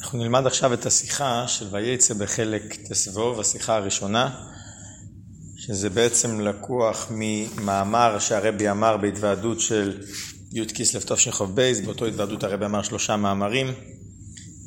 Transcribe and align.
אנחנו 0.00 0.18
נלמד 0.18 0.46
עכשיו 0.46 0.72
את 0.74 0.86
השיחה 0.86 1.48
של 1.48 1.66
וייצא 1.70 2.14
בחלק 2.14 2.76
תסבוב, 2.88 3.40
השיחה 3.40 3.76
הראשונה, 3.76 4.44
שזה 5.56 5.90
בעצם 5.90 6.40
לקוח 6.40 7.06
ממאמר 7.10 8.18
שהרבי 8.18 8.70
אמר 8.70 8.96
בהתוועדות 8.96 9.60
של 9.60 10.02
י' 10.52 10.66
כיסלב 10.66 11.02
תשכ"ב, 11.02 11.72
באותו 11.84 12.06
התוועדות 12.06 12.44
הרבי 12.44 12.64
אמר 12.64 12.82
שלושה 12.82 13.16
מאמרים, 13.16 13.72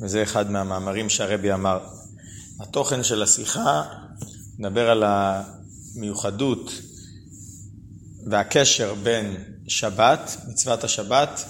וזה 0.00 0.22
אחד 0.22 0.50
מהמאמרים 0.50 1.08
שהרבי 1.08 1.52
אמר. 1.52 1.78
התוכן 2.60 3.02
של 3.02 3.22
השיחה 3.22 3.82
מדבר 4.58 4.90
על 4.90 5.04
המיוחדות 5.06 6.72
והקשר 8.26 8.94
בין 8.94 9.36
שבת, 9.68 10.36
מצוות 10.48 10.84
השבת, 10.84 11.44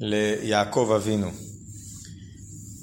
ליעקב 0.00 0.92
אבינו. 0.96 1.47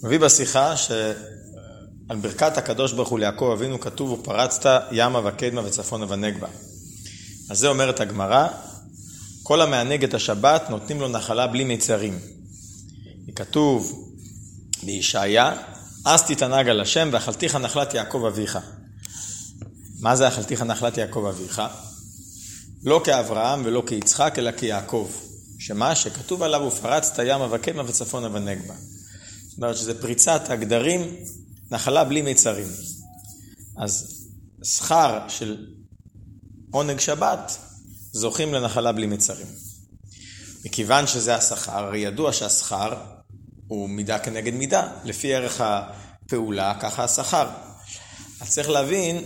מביא 0.05 0.19
בשיחה 0.19 0.77
שעל 0.77 2.17
ברכת 2.21 2.57
הקדוש 2.57 2.93
ברוך 2.93 3.09
הוא 3.09 3.19
ליעקב 3.19 3.49
אבינו 3.53 3.79
כתוב 3.79 4.11
ופרצת 4.11 4.81
ימה 4.91 5.21
וקדמה 5.23 5.61
וצפונה 5.65 6.05
ונגבה. 6.09 6.47
אז 7.49 7.59
זה 7.59 7.67
אומרת 7.67 7.99
הגמרא, 7.99 8.47
כל 9.43 9.61
המענג 9.61 10.03
את 10.03 10.13
השבת 10.13 10.69
נותנים 10.69 11.01
לו 11.01 11.07
נחלה 11.07 11.47
בלי 11.47 11.63
מיצרים. 11.63 12.19
כתוב 13.35 14.09
בישעיה, 14.83 15.53
אז 16.05 16.23
תתענג 16.23 16.69
על 16.69 16.81
השם 16.81 17.09
ואכלתיך 17.11 17.55
נחלת 17.55 17.93
יעקב 17.93 18.25
אביך. 18.27 18.59
מה 19.99 20.15
זה 20.15 20.27
אכלתיך 20.27 20.61
נחלת 20.61 20.97
יעקב 20.97 21.25
אביך? 21.29 21.61
לא 22.83 23.01
כאברהם 23.03 23.61
ולא 23.65 23.83
כיצחק 23.87 24.35
אלא 24.37 24.51
כיעקב. 24.51 25.09
שמה? 25.59 25.95
שכתוב 25.95 26.43
עליו 26.43 26.61
ופרצת 26.61 27.23
ימה 27.25 27.47
וקדמה 27.51 27.83
וצפונה 27.87 28.29
ונגבה. 28.33 28.73
זאת 29.55 29.63
אומרת 29.63 29.77
שזה 29.77 30.01
פריצת 30.01 30.41
הגדרים, 30.49 31.15
נחלה 31.71 32.03
בלי 32.03 32.21
מיצרים. 32.21 32.67
אז 33.77 34.25
שכר 34.63 35.29
של 35.29 35.67
עונג 36.71 36.99
שבת, 36.99 37.57
זוכים 38.11 38.53
לנחלה 38.53 38.91
בלי 38.91 39.07
מיצרים. 39.07 39.47
מכיוון 40.65 41.07
שזה 41.07 41.35
השכר, 41.35 41.85
הרי 41.85 41.99
ידוע 41.99 42.33
שהשכר 42.33 42.93
הוא 43.67 43.89
מידה 43.89 44.19
כנגד 44.19 44.53
מידה, 44.53 44.87
לפי 45.03 45.35
ערך 45.35 45.61
הפעולה, 45.61 46.73
ככה 46.79 47.03
השכר. 47.03 47.49
אז 48.41 48.49
צריך 48.49 48.69
להבין 48.69 49.23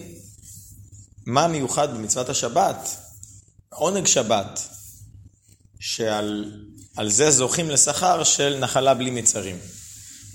מה 1.26 1.48
מיוחד 1.48 1.94
במצוות 1.94 2.30
השבת, 2.30 2.98
עונג 3.70 4.08
שבת, 4.08 4.70
שעל 5.80 6.52
זה 7.08 7.32
זוכים 7.32 7.70
לשכר 7.70 8.24
של 8.24 8.58
נחלה 8.60 8.94
בלי 8.94 9.10
מיצרים. 9.10 9.58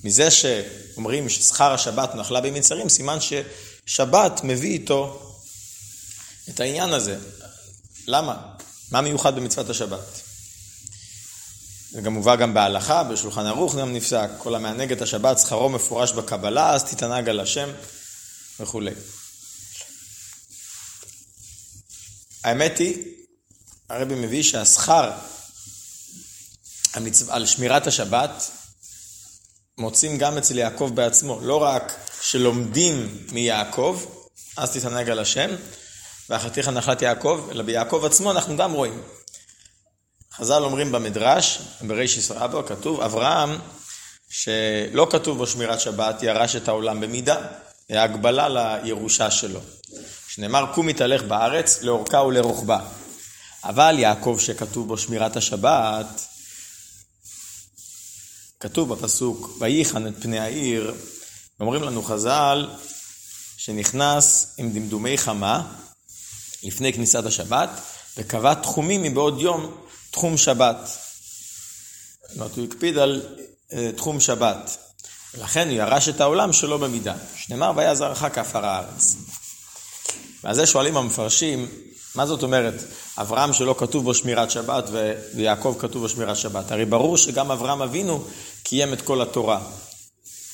מזה 0.05 0.31
שאומרים 0.31 1.29
ששכר 1.29 1.73
השבת 1.73 2.15
נחלה 2.15 2.41
במצרים, 2.41 2.89
סימן 2.89 3.19
ששבת 3.21 4.41
מביא 4.45 4.73
איתו 4.73 5.33
את 6.49 6.61
העניין 6.61 6.93
הזה. 6.93 7.19
למה? 8.07 8.55
מה 8.91 9.01
מיוחד 9.01 9.37
במצוות 9.37 9.71
השבת? 9.71 10.21
זה 11.91 12.01
גם 12.01 12.15
מובא 12.15 12.37
גם 12.37 12.55
בהלכה, 12.55 13.03
בשולחן 13.03 13.47
ערוך 13.47 13.75
גם 13.75 13.93
נפסק, 13.93 14.29
כל 14.39 14.55
המענג 14.55 14.93
את 14.93 15.03
השבת, 15.03 15.39
שכרו 15.39 15.69
מפורש 15.69 16.13
בקבלה, 16.13 16.71
אז 16.71 16.85
תתענג 16.85 17.29
על 17.29 17.41
השם 17.41 17.71
וכולי. 18.61 18.95
האמת 22.45 22.79
היא, 22.79 23.05
הרבי 23.91 24.15
מביא 24.15 24.43
שהשכר 24.43 25.13
על 27.29 27.47
שמירת 27.47 27.87
השבת 27.87 28.51
מוצאים 29.79 30.19
גם 30.19 30.39
אצל 30.39 30.59
יעקב 30.59 30.91
בעצמו, 30.95 31.41
לא 31.43 31.63
רק 31.63 31.93
שלומדים 32.21 33.19
מיעקב, 33.33 34.05
אז 34.57 34.77
תתענג 34.77 35.11
על 35.11 35.19
השם, 35.19 35.51
ואחתיך 36.31 36.69
נחלת 36.69 37.03
יעקב, 37.03 37.49
אלא 37.51 37.63
ביעקב 37.63 38.03
עצמו 38.07 38.31
אנחנו 38.31 38.57
גם 38.57 38.73
רואים. 38.73 39.03
חז"ל 40.33 40.63
אומרים 40.63 40.93
במדרש, 40.93 41.59
ברישיס 41.81 42.31
רבו, 42.31 42.67
כתוב, 42.67 43.01
אברהם, 43.01 43.59
שלא 44.31 45.07
כתוב 45.11 45.39
בו 45.39 45.47
שמירת 45.47 45.81
שבת, 45.81 46.23
ירש 46.23 46.57
את 46.57 46.69
העולם 46.69 47.01
במידה, 47.01 47.37
היה 47.89 48.03
הגבלה 48.03 48.49
לירושה 48.83 49.31
שלו. 49.31 49.61
שנאמר, 50.29 50.65
קום 50.75 50.89
יתהלך 50.89 51.23
בארץ, 51.23 51.83
לאורכה 51.83 52.23
ולרוחבה. 52.23 52.79
אבל 53.65 53.95
יעקב 53.99 54.37
שכתוב 54.41 54.89
בו 54.89 54.99
שמירת 54.99 55.37
השבת, 55.37 56.07
כתוב 58.61 58.95
בפסוק, 58.95 59.57
ויחן 59.61 60.07
את 60.07 60.15
פני 60.21 60.39
העיר, 60.39 60.95
אומרים 61.61 61.83
לנו 61.83 62.03
חז"ל, 62.03 62.69
שנכנס 63.57 64.55
עם 64.59 64.73
דמדומי 64.73 65.19
חמה 65.19 65.73
לפני 66.63 66.93
כניסת 66.93 67.27
השבת, 67.27 67.71
וקבע 68.17 68.55
תחומים 68.55 69.03
מבעוד 69.03 69.41
יום 69.41 69.77
תחום 70.11 70.37
שבת. 70.37 70.89
זאת 72.29 72.37
אומרת, 72.37 72.57
הוא 72.57 72.65
הקפיד 72.65 72.99
על 72.99 73.23
uh, 73.71 73.75
תחום 73.97 74.21
שבת. 74.21 74.77
ולכן 75.35 75.69
הוא 75.69 75.77
ירש 75.77 76.09
את 76.09 76.21
העולם 76.21 76.53
שלא 76.53 76.77
במידה. 76.77 77.15
שנאמר, 77.37 77.73
והיה 77.77 77.95
זרעך 77.95 78.25
כעפר 78.35 78.67
הארץ. 78.67 79.17
ועל 80.45 80.55
זה 80.55 80.67
שואלים 80.67 80.97
המפרשים, 80.97 81.69
מה 82.15 82.27
זאת 82.27 82.43
אומרת, 82.43 82.75
אברהם 83.19 83.53
שלא 83.53 83.75
כתוב 83.79 84.05
בו 84.05 84.15
שמירת 84.15 84.51
שבת 84.51 84.85
ויעקב 85.35 85.77
כתוב 85.79 86.03
בו 86.03 86.09
שמירת 86.09 86.37
שבת? 86.37 86.71
הרי 86.71 86.85
ברור 86.85 87.17
שגם 87.17 87.51
אברהם 87.51 87.83
אבינו 87.83 88.25
קיים 88.63 88.93
את 88.93 89.03
כל 89.03 89.23
התורה. 89.23 89.61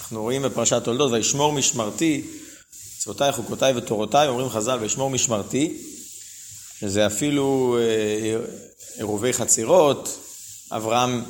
אנחנו 0.00 0.22
רואים 0.22 0.42
בפרשת 0.42 0.84
תולדות, 0.84 1.12
וישמור 1.12 1.52
משמרתי, 1.52 2.26
מצוותיי, 2.96 3.32
חוקותיי 3.32 3.72
ותורותיי, 3.76 4.28
אומרים 4.28 4.48
חז"ל, 4.48 4.78
וישמור 4.80 5.10
משמרתי, 5.10 5.78
שזה 6.80 7.06
אפילו 7.06 7.78
אה, 7.80 8.36
עירובי 8.96 9.32
חצירות, 9.32 10.18
אברהם 10.70 11.24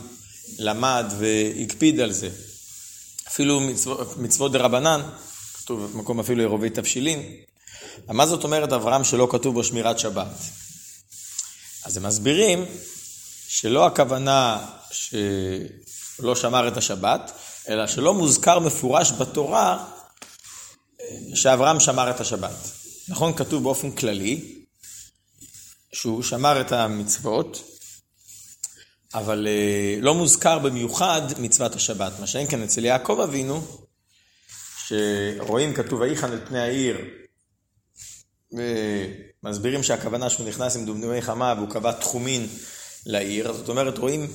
למד 0.59 1.05
והקפיד 1.19 2.01
על 2.01 2.13
זה. 2.13 2.29
אפילו 3.29 3.61
מצוות, 3.61 4.17
מצוות 4.17 4.53
דרבנן, 4.53 5.01
כתוב 5.55 5.93
במקום 5.93 6.21
אפילו 6.21 6.41
עירובי 6.41 6.71
תבשילין. 6.71 7.23
מה 8.09 8.27
זאת 8.27 8.45
אומרת 8.45 8.73
אברהם 8.73 9.05
שלא 9.05 9.29
כתוב 9.31 9.55
בו 9.55 9.65
שמירת 9.65 9.99
שבת? 9.99 10.29
אז 11.85 11.97
הם 11.97 12.03
מסבירים 12.03 12.65
שלא 13.49 13.87
הכוונה 13.87 14.67
שלא 14.91 16.35
שמר 16.35 16.69
את 16.69 16.77
השבת, 16.77 17.33
אלא 17.69 17.87
שלא 17.87 18.15
מוזכר 18.15 18.59
מפורש 18.59 19.13
בתורה 19.13 19.87
שאברהם 21.35 21.81
שמר 21.81 22.11
את 22.11 22.21
השבת. 22.21 22.71
נכון, 23.09 23.37
כתוב 23.37 23.63
באופן 23.63 23.91
כללי 23.91 24.65
שהוא 25.93 26.23
שמר 26.23 26.61
את 26.61 26.73
המצוות, 26.73 27.63
אבל 29.15 29.47
אה, 29.49 29.99
לא 30.01 30.15
מוזכר 30.15 30.59
במיוחד 30.59 31.23
מצוות 31.39 31.75
השבת. 31.75 32.13
מה 32.21 32.27
שאין 32.27 32.47
כן 32.51 32.63
אצל 32.63 32.85
יעקב 32.85 33.21
אבינו, 33.25 33.67
שרואים 34.87 35.75
כתוב 35.75 36.01
ויחן 36.01 36.33
אל 36.33 36.41
פני 36.47 36.61
העיר 36.61 36.97
ומסבירים 39.45 39.83
שהכוונה 39.83 40.31
שהוא 40.31 40.47
נכנס 40.47 40.77
עם 40.77 40.87
דומדומי 40.87 41.23
חמה 41.23 41.55
והוא 41.57 41.69
קבע 41.71 41.93
תחומין 41.93 42.47
לעיר, 43.07 43.53
זאת 43.53 43.69
אומרת 43.69 43.99
רואים 43.99 44.33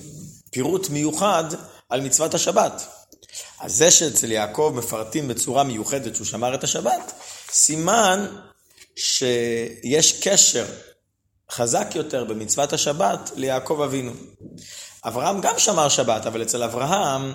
פירוט 0.51 0.89
מיוחד 0.89 1.43
על 1.89 2.01
מצוות 2.01 2.33
השבת. 2.33 2.87
אז 3.59 3.75
זה 3.75 3.91
שאצל 3.91 4.31
יעקב 4.31 4.73
מפרטים 4.75 5.27
בצורה 5.27 5.63
מיוחדת 5.63 6.15
שהוא 6.15 6.27
שמר 6.27 6.55
את 6.55 6.63
השבת, 6.63 7.11
סימן 7.51 8.25
שיש 8.95 10.27
קשר 10.27 10.65
חזק 11.51 11.87
יותר 11.95 12.23
במצוות 12.23 12.73
השבת 12.73 13.31
ליעקב 13.35 13.81
אבינו. 13.81 14.11
אברהם 15.05 15.41
גם 15.41 15.59
שמר 15.59 15.89
שבת, 15.89 16.25
אבל 16.25 16.41
אצל 16.41 16.63
אברהם 16.63 17.33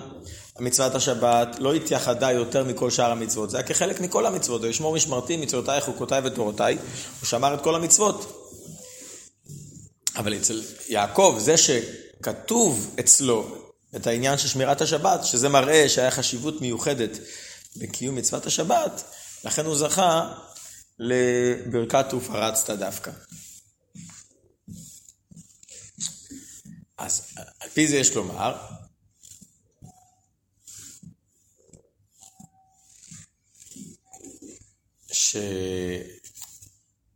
מצוות 0.61 0.95
השבת 0.95 1.55
לא 1.59 1.73
התייחדה 1.73 2.31
יותר 2.31 2.63
מכל 2.63 2.89
שאר 2.89 3.11
המצוות, 3.11 3.49
זה 3.49 3.57
היה 3.57 3.67
כחלק 3.67 4.01
מכל 4.01 4.25
המצוות, 4.25 4.61
הוא 4.61 4.69
ישמור 4.69 4.95
משמרתי, 4.95 5.37
מצוותיי, 5.37 5.81
חוקותיי 5.81 6.21
ותורותיי, 6.23 6.77
הוא 7.19 7.27
שמר 7.27 7.53
את 7.53 7.61
כל 7.61 7.75
המצוות. 7.75 8.47
אבל 10.15 10.35
אצל 10.35 10.61
יעקב, 10.87 11.37
זה 11.39 11.55
שכתוב 11.57 12.95
אצלו 12.99 13.55
את 13.95 14.07
העניין 14.07 14.37
של 14.37 14.47
שמירת 14.47 14.81
השבת, 14.81 15.25
שזה 15.25 15.49
מראה 15.49 15.89
שהיה 15.89 16.11
חשיבות 16.11 16.61
מיוחדת 16.61 17.17
בקיום 17.77 18.15
מצוות 18.15 18.45
השבת, 18.45 19.03
לכן 19.43 19.65
הוא 19.65 19.75
זכה 19.75 20.33
לברכת 20.99 22.13
ופרצת 22.13 22.69
דווקא. 22.69 23.11
אז 26.97 27.21
על 27.59 27.69
פי 27.73 27.87
זה 27.87 27.97
יש 27.97 28.15
לומר, 28.15 28.55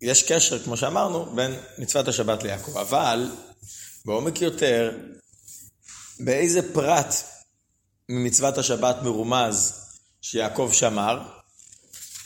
שיש 0.01 0.23
קשר, 0.31 0.63
כמו 0.63 0.77
שאמרנו, 0.77 1.35
בין 1.35 1.59
מצוות 1.77 2.07
השבת 2.07 2.43
ליעקב. 2.43 2.77
אבל, 2.77 3.31
בעומק 4.05 4.41
יותר, 4.41 4.97
באיזה 6.19 6.73
פרט 6.73 7.15
ממצוות 8.09 8.57
השבת 8.57 8.95
מרומז 9.03 9.73
שיעקב 10.21 10.69
שמר, 10.73 11.19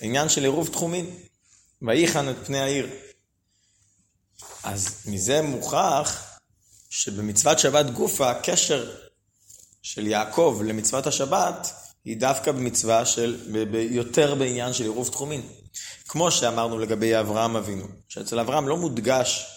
עניין 0.02 0.30
של 0.30 0.42
עירוב 0.42 0.68
תחומין, 0.68 1.16
ויחן 1.82 2.30
את 2.30 2.36
פני 2.46 2.60
העיר. 2.60 2.90
אז 4.64 4.96
מזה 5.06 5.42
מוכח 5.42 6.38
שבמצוות 6.90 7.60
שבת 7.60 7.86
גופה, 7.86 8.32
הקשר 8.32 8.96
של 9.82 10.08
יעקב 10.08 10.62
למצוות 10.66 11.08
השבת 11.08 11.74
היא 12.10 12.18
דווקא 12.18 12.52
במצווה 12.52 13.06
של, 13.06 13.38
ב, 13.52 13.58
ב, 13.58 13.76
יותר 13.76 14.36
בעניין 14.36 14.74
של 14.74 14.84
עירוב 14.84 15.10
תחומין. 15.10 15.42
כמו 16.08 16.32
שאמרנו 16.32 16.80
לגבי 16.80 17.20
אברהם 17.20 17.56
אבינו, 17.56 17.88
שאצל 18.08 18.40
אברהם 18.40 18.68
לא 18.68 18.78
מודגש 18.78 19.48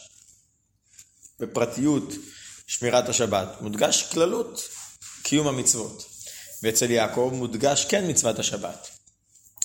בפרטיות 1.40 2.12
שמירת 2.66 3.08
השבת, 3.08 3.48
מודגש 3.60 4.02
כללות 4.02 4.68
קיום 5.22 5.48
המצוות. 5.48 6.04
ואצל 6.62 6.90
יעקב 6.90 7.30
מודגש 7.34 7.84
כן 7.84 8.10
מצוות 8.10 8.38
השבת. 8.38 8.88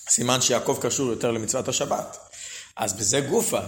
סימן 0.10 0.42
שיעקב 0.42 0.80
קשור 0.82 1.10
יותר 1.10 1.32
למצוות 1.32 1.68
השבת. 1.68 2.18
אז 2.76 2.94
בזה 2.94 3.20
גופה, 3.20 3.62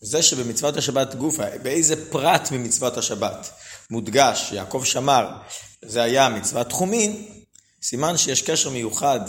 זה 0.00 0.22
שבמצוות 0.22 0.76
השבת 0.76 1.14
גופה, 1.14 1.58
באיזה 1.62 2.10
פרט 2.10 2.50
ממצוות 2.50 2.96
השבת 2.96 3.50
מודגש 3.90 4.52
יעקב 4.52 4.82
שמר, 4.84 5.28
זה 5.84 6.02
היה 6.02 6.28
מצוות 6.28 6.68
תחומין, 6.68 7.37
סימן 7.82 8.16
שיש 8.16 8.42
קשר 8.42 8.70
מיוחד 8.70 9.20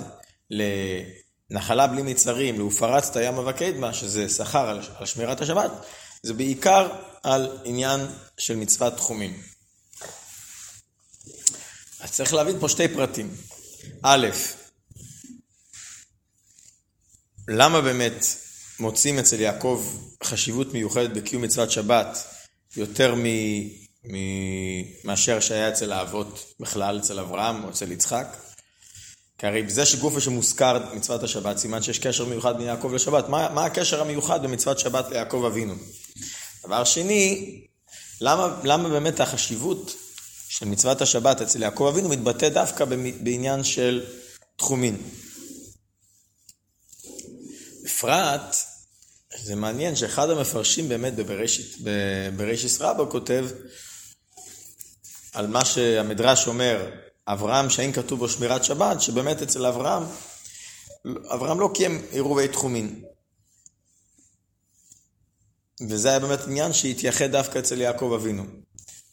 לנחלה 0.49 1.87
בלי 1.87 2.01
מצרים, 2.01 2.57
להופרצת 2.57 3.15
ים 3.23 3.37
וקדמה, 3.37 3.93
שזה 3.93 4.29
שכר 4.29 4.69
על 4.97 5.05
שמירת 5.05 5.41
השבת, 5.41 5.71
זה 6.23 6.33
בעיקר 6.33 6.87
על 7.23 7.57
עניין 7.63 7.99
של 8.37 8.55
מצוות 8.55 8.95
תחומים. 8.95 9.41
אז 11.99 12.11
צריך 12.11 12.33
להבין 12.33 12.59
פה 12.59 12.69
שתי 12.69 12.87
פרטים. 12.87 13.35
א', 14.03 14.27
למה 17.47 17.81
באמת 17.81 18.25
מוצאים 18.79 19.19
אצל 19.19 19.39
יעקב 19.39 19.85
חשיבות 20.23 20.73
מיוחדת 20.73 21.09
בקיום 21.09 21.41
מצוות 21.41 21.71
שבת 21.71 22.17
יותר. 22.75 23.15
מאשר 25.03 25.39
שהיה 25.39 25.69
אצל 25.69 25.91
האבות 25.91 26.53
בכלל, 26.59 26.99
אצל 26.99 27.19
אברהם 27.19 27.63
או 27.63 27.69
אצל 27.69 27.91
יצחק? 27.91 28.37
כי 29.37 29.47
הרי 29.47 29.63
בזה 29.63 29.85
שגופה 29.85 30.21
שמוזכר 30.21 30.95
מצוות 30.95 31.23
השבת, 31.23 31.57
סימן 31.57 31.81
שיש 31.81 31.99
קשר 31.99 32.25
מיוחד 32.25 32.57
בין 32.57 32.67
יעקב 32.67 32.93
לשבת. 32.93 33.29
מה, 33.29 33.49
מה 33.49 33.65
הקשר 33.65 34.01
המיוחד 34.01 34.43
במצוות 34.43 34.79
שבת 34.79 35.09
ליעקב 35.09 35.43
אבינו? 35.47 35.73
דבר 36.65 36.83
שני, 36.83 37.61
למה, 38.21 38.59
למה 38.63 38.89
באמת 38.89 39.19
החשיבות 39.19 39.95
של 40.49 40.65
מצוות 40.65 41.01
השבת 41.01 41.41
אצל 41.41 41.61
יעקב 41.61 41.85
אבינו 41.93 42.09
מתבטא 42.09 42.49
דווקא 42.49 42.85
בעניין 43.19 43.63
של 43.63 44.05
תחומין? 44.55 44.97
בפרט, 47.83 48.55
זה 49.43 49.55
מעניין 49.55 49.95
שאחד 49.95 50.29
המפרשים 50.29 50.89
באמת 50.89 51.15
בבראשית, 51.15 51.75
בבראשית 51.83 52.81
רבא 52.81 53.03
כותב 53.11 53.47
על 55.33 55.47
מה 55.47 55.65
שהמדרש 55.65 56.47
אומר, 56.47 56.89
אברהם 57.27 57.69
שאין 57.69 57.93
כתוב 57.93 58.19
בו 58.19 58.29
שמירת 58.29 58.63
שבת, 58.63 59.01
שבאמת 59.01 59.41
אצל 59.41 59.65
אברהם, 59.65 60.03
אברהם 61.33 61.59
לא 61.59 61.69
קיים 61.73 62.01
עירובי 62.11 62.47
תחומין. 62.47 63.03
וזה 65.89 66.09
היה 66.09 66.19
באמת 66.19 66.47
עניין 66.47 66.73
שהתייחד 66.73 67.31
דווקא 67.31 67.59
אצל 67.59 67.81
יעקב 67.81 68.11
אבינו. 68.15 68.43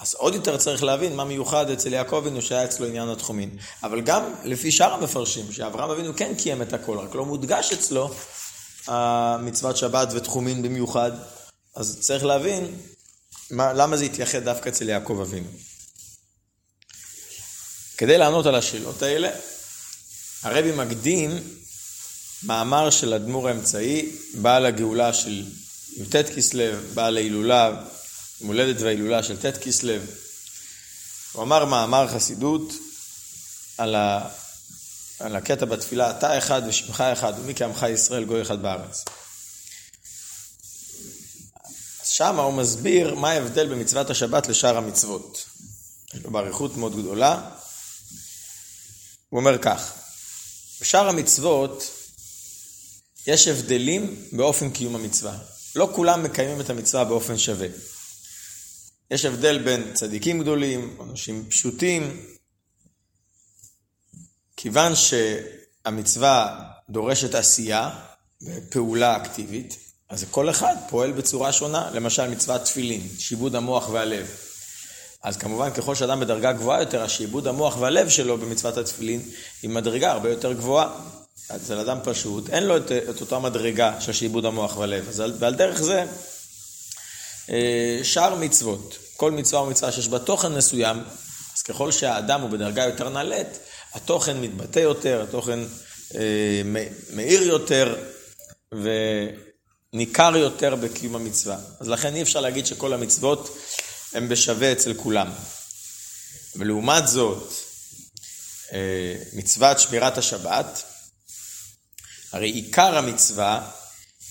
אז 0.00 0.14
עוד 0.14 0.34
יותר 0.34 0.56
צריך 0.56 0.82
להבין 0.82 1.16
מה 1.16 1.24
מיוחד 1.24 1.70
אצל 1.70 1.92
יעקב 1.92 2.16
אבינו 2.16 2.42
שהיה 2.42 2.64
אצלו 2.64 2.86
עניין 2.86 3.08
התחומין. 3.08 3.58
אבל 3.82 4.00
גם 4.00 4.34
לפי 4.44 4.70
שאר 4.70 4.92
המפרשים, 4.92 5.52
שאברהם 5.52 5.90
אבינו 5.90 6.16
כן 6.16 6.34
קיים 6.38 6.62
את 6.62 6.72
הכל, 6.72 6.98
רק 6.98 7.14
לא 7.14 7.24
מודגש 7.24 7.72
אצלו 7.72 8.10
מצוות 9.40 9.76
שבת 9.76 10.08
ותחומין 10.12 10.62
במיוחד, 10.62 11.12
אז 11.76 11.98
צריך 12.00 12.24
להבין 12.24 12.76
מה, 13.50 13.72
למה 13.72 13.96
זה 13.96 14.04
התייחד 14.04 14.38
דווקא 14.38 14.68
אצל 14.68 14.88
יעקב 14.88 15.20
אבינו. 15.20 15.48
כדי 17.96 18.18
לענות 18.18 18.46
על 18.46 18.54
השאלות 18.54 19.02
האלה, 19.02 19.30
הרבי 20.42 20.72
מקדים 20.72 21.38
מאמר 22.42 22.90
של 22.90 23.14
אדמו"ר 23.14 23.48
האמצעי, 23.48 24.10
בעל 24.34 24.66
הגאולה 24.66 25.12
של 25.12 25.44
י"ט 25.96 26.16
כסלו, 26.16 26.64
בעל 26.94 27.16
ההילולה, 27.16 27.82
מולדת 28.40 28.80
וההילולה 28.80 29.22
של 29.22 29.36
ט' 29.36 29.56
כסלו. 29.56 29.94
הוא 31.32 31.42
אמר 31.42 31.64
מאמר 31.64 32.08
חסידות 32.08 32.72
על, 33.78 33.94
ה... 33.94 34.28
על 35.20 35.36
הקטע 35.36 35.64
בתפילה, 35.64 36.10
אתה 36.10 36.38
אחד 36.38 36.62
ושמך 36.68 37.00
אחד, 37.00 37.32
ומי 37.38 37.54
כעמך 37.54 37.86
ישראל 37.94 38.24
גוי 38.24 38.42
אחד 38.42 38.62
בארץ. 38.62 39.04
שמה 42.04 42.42
הוא 42.42 42.54
מסביר 42.54 43.14
מה 43.14 43.30
ההבדל 43.30 43.68
במצוות 43.68 44.10
השבת 44.10 44.48
לשאר 44.48 44.76
המצוות. 44.76 45.44
יש 46.14 46.22
לו 46.24 46.30
באריכות 46.30 46.76
מאוד 46.76 46.96
גדולה. 46.96 47.50
הוא 49.28 49.40
אומר 49.40 49.58
כך, 49.58 49.92
בשאר 50.80 51.08
המצוות 51.08 51.90
יש 53.26 53.48
הבדלים 53.48 54.16
באופן 54.32 54.70
קיום 54.70 54.94
המצווה. 54.94 55.38
לא 55.76 55.88
כולם 55.94 56.22
מקיימים 56.22 56.60
את 56.60 56.70
המצווה 56.70 57.04
באופן 57.04 57.38
שווה. 57.38 57.68
יש 59.10 59.24
הבדל 59.24 59.62
בין 59.62 59.94
צדיקים 59.94 60.40
גדולים, 60.40 60.96
אנשים 61.00 61.46
פשוטים. 61.48 62.26
כיוון 64.56 64.92
שהמצווה 64.96 66.62
דורשת 66.90 67.34
עשייה 67.34 67.90
ופעולה 68.42 69.16
אקטיבית, 69.16 69.76
אז 70.08 70.24
כל 70.30 70.50
אחד 70.50 70.74
פועל 70.88 71.12
בצורה 71.12 71.52
שונה. 71.52 71.90
למשל 71.90 72.28
מצוות 72.28 72.64
תפילין, 72.64 73.08
שיבוד 73.18 73.54
המוח 73.54 73.88
והלב. 73.88 74.45
אז 75.26 75.36
כמובן 75.36 75.70
ככל 75.70 75.94
שאדם 75.94 76.20
בדרגה 76.20 76.52
גבוהה 76.52 76.80
יותר, 76.80 77.02
השעבוד 77.02 77.46
המוח 77.46 77.76
והלב 77.80 78.08
שלו 78.08 78.38
במצוות 78.38 78.76
התפילין 78.78 79.22
היא 79.62 79.70
מדרגה 79.70 80.12
הרבה 80.12 80.30
יותר 80.30 80.52
גבוהה. 80.52 80.88
אצל 81.56 81.78
אדם 81.78 81.98
פשוט, 82.04 82.50
אין 82.50 82.64
לו 82.64 82.76
את, 82.76 82.92
את 82.92 83.20
אותה 83.20 83.38
מדרגה 83.38 84.00
של 84.00 84.12
שעבוד 84.12 84.44
המוח 84.44 84.76
והלב. 84.76 85.08
אז, 85.08 85.22
ועל 85.38 85.54
דרך 85.54 85.82
זה, 85.82 86.04
אה, 87.50 88.00
שאר 88.02 88.34
מצוות, 88.34 88.98
כל 89.16 89.30
מצווה 89.30 89.62
ומצווה 89.62 89.92
שיש 89.92 90.08
בה 90.08 90.18
תוכן 90.18 90.52
מסוים, 90.52 90.96
אז 91.56 91.62
ככל 91.62 91.92
שהאדם 91.92 92.40
הוא 92.40 92.50
בדרגה 92.50 92.84
יותר 92.84 93.08
נעלית, 93.08 93.58
התוכן 93.94 94.40
מתבטא 94.40 94.78
יותר, 94.78 95.22
התוכן 95.28 95.58
אה, 96.14 96.62
מאיר 97.12 97.42
יותר 97.42 97.96
וניכר 99.92 100.36
יותר 100.36 100.74
בקיום 100.74 101.16
המצווה. 101.16 101.56
אז 101.80 101.88
לכן 101.88 102.14
אי 102.14 102.22
אפשר 102.22 102.40
להגיד 102.40 102.66
שכל 102.66 102.92
המצוות 102.92 103.56
הן 104.16 104.28
בשווה 104.28 104.72
אצל 104.72 104.94
כולם. 104.94 105.32
ולעומת 106.56 107.08
זאת, 107.08 107.52
אה, 108.72 109.16
מצוות 109.32 109.80
שמירת 109.80 110.18
השבת, 110.18 110.82
הרי 112.32 112.50
עיקר 112.50 112.98
המצווה 112.98 113.70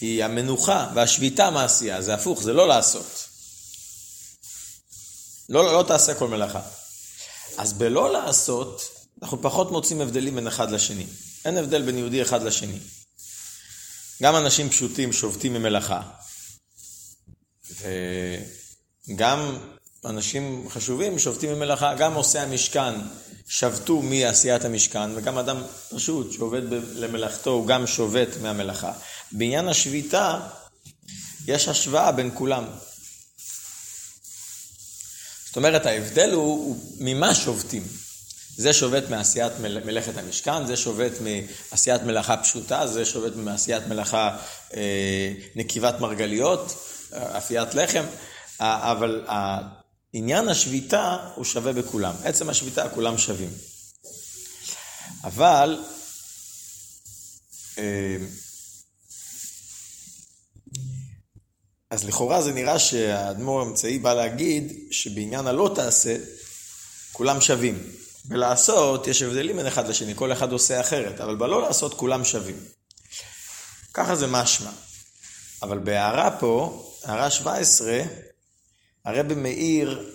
היא 0.02 0.24
המנוחה 0.24 0.92
והשביתה 0.96 1.50
מעשייה, 1.50 2.02
זה 2.02 2.14
הפוך, 2.14 2.44
זה 2.44 2.54
לא 2.54 2.68
לעשות. 2.68 3.28
לא, 5.50 5.74
לא 5.74 5.84
תעשה 5.88 6.14
כל 6.14 6.28
מלאכה. 6.28 6.62
אז 7.58 7.74
בלא 7.74 8.14
לעשות, 8.14 8.82
אנחנו 9.22 9.42
פחות 9.42 9.72
מוצאים 9.72 10.02
הבדלים 10.02 10.36
בין 10.36 10.48
אחד 10.48 10.72
לשני. 10.72 11.06
אין 11.46 11.58
הבדל 11.58 11.82
בין 11.82 11.98
יהודי 11.98 12.22
אחד 12.22 12.44
לשני. 12.44 12.80
גם 14.24 14.36
אנשים 14.36 14.70
פשוטים 14.70 15.14
שובתים 15.14 15.54
ממלאכה. 15.54 16.02
וגם 19.10 19.60
אנשים 20.06 20.66
חשובים 20.70 21.20
שובתים 21.20 21.54
ממלאכה, 21.54 21.96
גם 21.96 22.14
עושי 22.14 22.40
המשכן 22.40 22.94
שבתו 23.48 24.02
מעשיית 24.02 24.66
המשכן, 24.66 25.16
וגם 25.16 25.38
אדם 25.38 25.62
פשוט 25.96 26.32
שעובד 26.32 26.62
למלאכתו 26.96 27.50
הוא 27.50 27.68
גם 27.68 27.88
שובת 27.88 28.28
מהמלאכה. 28.42 28.92
בעניין 29.32 29.68
השביתה 29.68 30.40
יש 31.48 31.68
השוואה 31.68 32.12
בין 32.12 32.32
כולם. 32.34 32.64
זאת 35.46 35.58
אומרת, 35.58 35.86
ההבדל 35.86 36.32
הוא, 36.34 36.44
הוא 36.44 36.78
ממה 37.00 37.36
שובתים. 37.36 37.84
זה 38.58 38.74
שובת 38.74 39.10
מעשיית 39.10 39.54
מלאכת 39.60 40.18
המשכן, 40.18 40.66
זה 40.68 40.78
שובת 40.78 41.12
מעשיית 41.72 42.02
מלאכה 42.02 42.38
פשוטה, 42.38 42.88
זה 42.88 43.06
שובת 43.06 43.36
מעשיית 43.36 43.88
מלאכה 43.88 44.38
אה, 44.76 45.32
נקיבת 45.56 46.00
מרגליות, 46.00 46.76
אפיית 47.14 47.76
לחם, 47.76 48.04
אבל 48.60 49.26
עניין 50.18 50.48
השביתה 50.50 51.18
הוא 51.36 51.46
שווה 51.46 51.74
בכולם. 51.74 52.14
עצם 52.24 52.50
השביתה 52.50 52.90
כולם 52.90 53.18
שווים. 53.18 53.50
אבל 55.24 55.84
אה, 57.78 58.18
אז 61.90 62.04
לכאורה 62.04 62.42
זה 62.42 62.54
נראה 62.54 62.80
שהאדמו"ר 62.80 63.60
האמצעי 63.60 64.00
בא 64.00 64.14
להגיד 64.14 64.74
שבעניין 64.92 65.48
הלא 65.48 65.72
תעשה 65.76 66.18
כולם 67.12 67.42
שווים. 67.42 67.92
בלעשות 68.26 69.08
יש 69.08 69.22
הבדלים 69.22 69.58
בין 69.58 69.68
אחד 69.68 69.88
לשני, 69.88 70.16
כל 70.16 70.32
אחד 70.32 70.52
עושה 70.52 70.82
אחרת, 70.82 71.22
אבל 71.22 71.36
בלא 71.36 71.62
לעשות 71.62 71.94
כולם 71.94 72.24
שווים. 72.24 72.60
ככה 73.94 74.16
זה 74.16 74.28
משמע. 74.28 74.72
אבל 75.62 75.80
בהערה 75.80 76.40
פה, 76.40 76.86
הערה 77.04 77.32
17, 77.32 78.02
הרבי 79.06 79.36
מאיר 79.36 80.10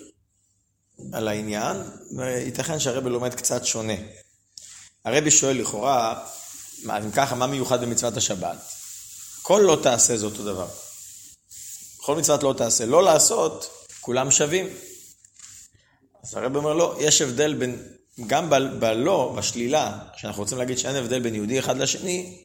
על 1.13 1.27
העניין, 1.27 1.77
וייתכן 2.17 2.79
שהרבי 2.79 3.09
לומד 3.09 3.33
קצת 3.33 3.65
שונה. 3.65 3.93
הרבי 5.05 5.31
שואל 5.31 5.57
לכאורה, 5.57 6.25
אם 6.85 7.11
ככה, 7.11 7.35
מה 7.35 7.47
מיוחד 7.47 7.81
במצוות 7.81 8.17
השבת? 8.17 8.57
כל 9.41 9.61
לא 9.65 9.79
תעשה 9.83 10.17
זה 10.17 10.25
אותו 10.25 10.43
דבר. 10.43 10.67
בכל 11.99 12.15
מצוות 12.15 12.43
לא 12.43 12.53
תעשה. 12.57 12.85
לא 12.85 13.03
לעשות, 13.03 13.87
כולם 14.01 14.31
שווים. 14.31 14.67
אז 16.23 16.35
הרב 16.35 16.55
אומר 16.55 16.73
לא, 16.73 16.97
יש 16.99 17.21
הבדל 17.21 17.53
בין, 17.53 17.87
גם 18.27 18.49
בלא, 18.79 19.33
בשלילה, 19.37 19.99
שאנחנו 20.17 20.41
רוצים 20.41 20.57
להגיד 20.57 20.77
שאין 20.77 20.95
הבדל 20.95 21.19
בין 21.19 21.35
יהודי 21.35 21.59
אחד 21.59 21.77
לשני, 21.77 22.43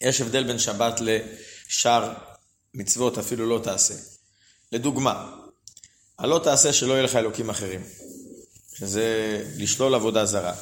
יש 0.00 0.20
הבדל 0.20 0.44
בין 0.44 0.58
שבת 0.58 1.00
לשאר 1.00 2.12
מצוות, 2.74 3.18
אפילו 3.18 3.46
לא 3.46 3.60
תעשה. 3.62 3.94
לדוגמה, 4.72 5.30
הלא 6.18 6.40
תעשה 6.44 6.72
שלא 6.72 6.92
יהיה 6.92 7.02
לך 7.02 7.16
אלוקים 7.16 7.50
אחרים, 7.50 7.80
שזה 8.78 9.42
לשלול 9.56 9.94
עבודה 9.94 10.26
זרה. 10.26 10.54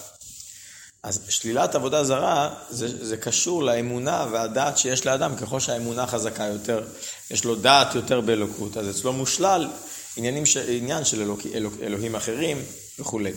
אז 1.03 1.21
שלילת 1.29 1.75
עבודה 1.75 2.05
זרה, 2.05 2.55
זה, 2.71 3.07
זה 3.07 3.17
קשור 3.17 3.63
לאמונה 3.63 4.27
והדעת 4.33 4.79
שיש 4.79 5.07
לאדם, 5.07 5.37
ככל 5.37 5.61
שהאמונה 5.61 6.07
חזקה 6.07 6.45
יותר, 6.45 6.87
יש 7.31 7.45
לו 7.45 7.55
דעת 7.55 7.95
יותר 7.95 8.21
באלוקות, 8.21 8.77
אז 8.77 8.91
אצלו 8.91 9.13
מושלל 9.13 9.69
עניינים 10.17 10.47
ש... 10.47 10.57
עניין 10.57 11.05
של 11.05 11.23
אלוק... 11.23 11.41
אלוק... 11.55 11.75
אלוהים 11.83 12.17
אחרים 12.17 12.63
וכולי. 12.99 13.33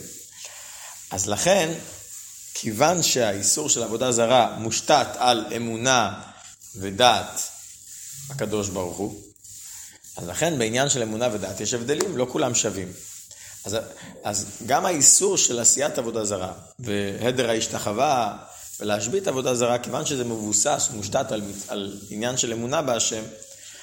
אז 1.11 1.29
לכן, 1.29 1.73
כיוון 2.53 3.03
שהאיסור 3.03 3.69
של 3.69 3.83
עבודה 3.83 4.11
זרה 4.11 4.55
מושתת 4.57 5.07
על 5.17 5.45
אמונה 5.55 6.21
ודעת 6.75 7.41
הקדוש 8.29 8.69
ברוך 8.69 8.97
הוא, 8.97 9.28
אז 10.21 10.27
לכן 10.27 10.59
בעניין 10.59 10.89
של 10.89 11.01
אמונה 11.01 11.29
ודעת 11.33 11.59
יש 11.59 11.73
הבדלים, 11.73 12.17
לא 12.17 12.27
כולם 12.31 12.55
שווים. 12.55 12.93
אז, 13.65 13.77
אז 14.23 14.45
גם 14.65 14.85
האיסור 14.85 15.37
של 15.37 15.59
עשיית 15.59 15.97
עבודה 15.97 16.25
זרה 16.25 16.53
והדר 16.79 17.49
ההשתחווה 17.49 18.37
ולהשבית 18.79 19.27
עבודה 19.27 19.55
זרה, 19.55 19.79
כיוון 19.79 20.05
שזה 20.05 20.23
מבוסס 20.23 20.89
ומושתת 20.91 21.31
על, 21.31 21.41
על 21.67 21.99
עניין 22.09 22.37
של 22.37 22.53
אמונה 22.53 22.81
בהשם, 22.81 23.23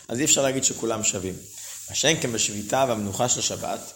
אז 0.09 0.19
אי 0.19 0.25
אפשר 0.25 0.43
להגיד 0.43 0.65
שכולם 0.65 1.05
שווים. 1.05 1.35
מה 1.91 1.95
שאין 1.95 2.17
כן 2.21 2.33
בשביתה 2.33 2.85
והמנוחה 2.89 3.29
של 3.29 3.41
השבת, 3.41 3.93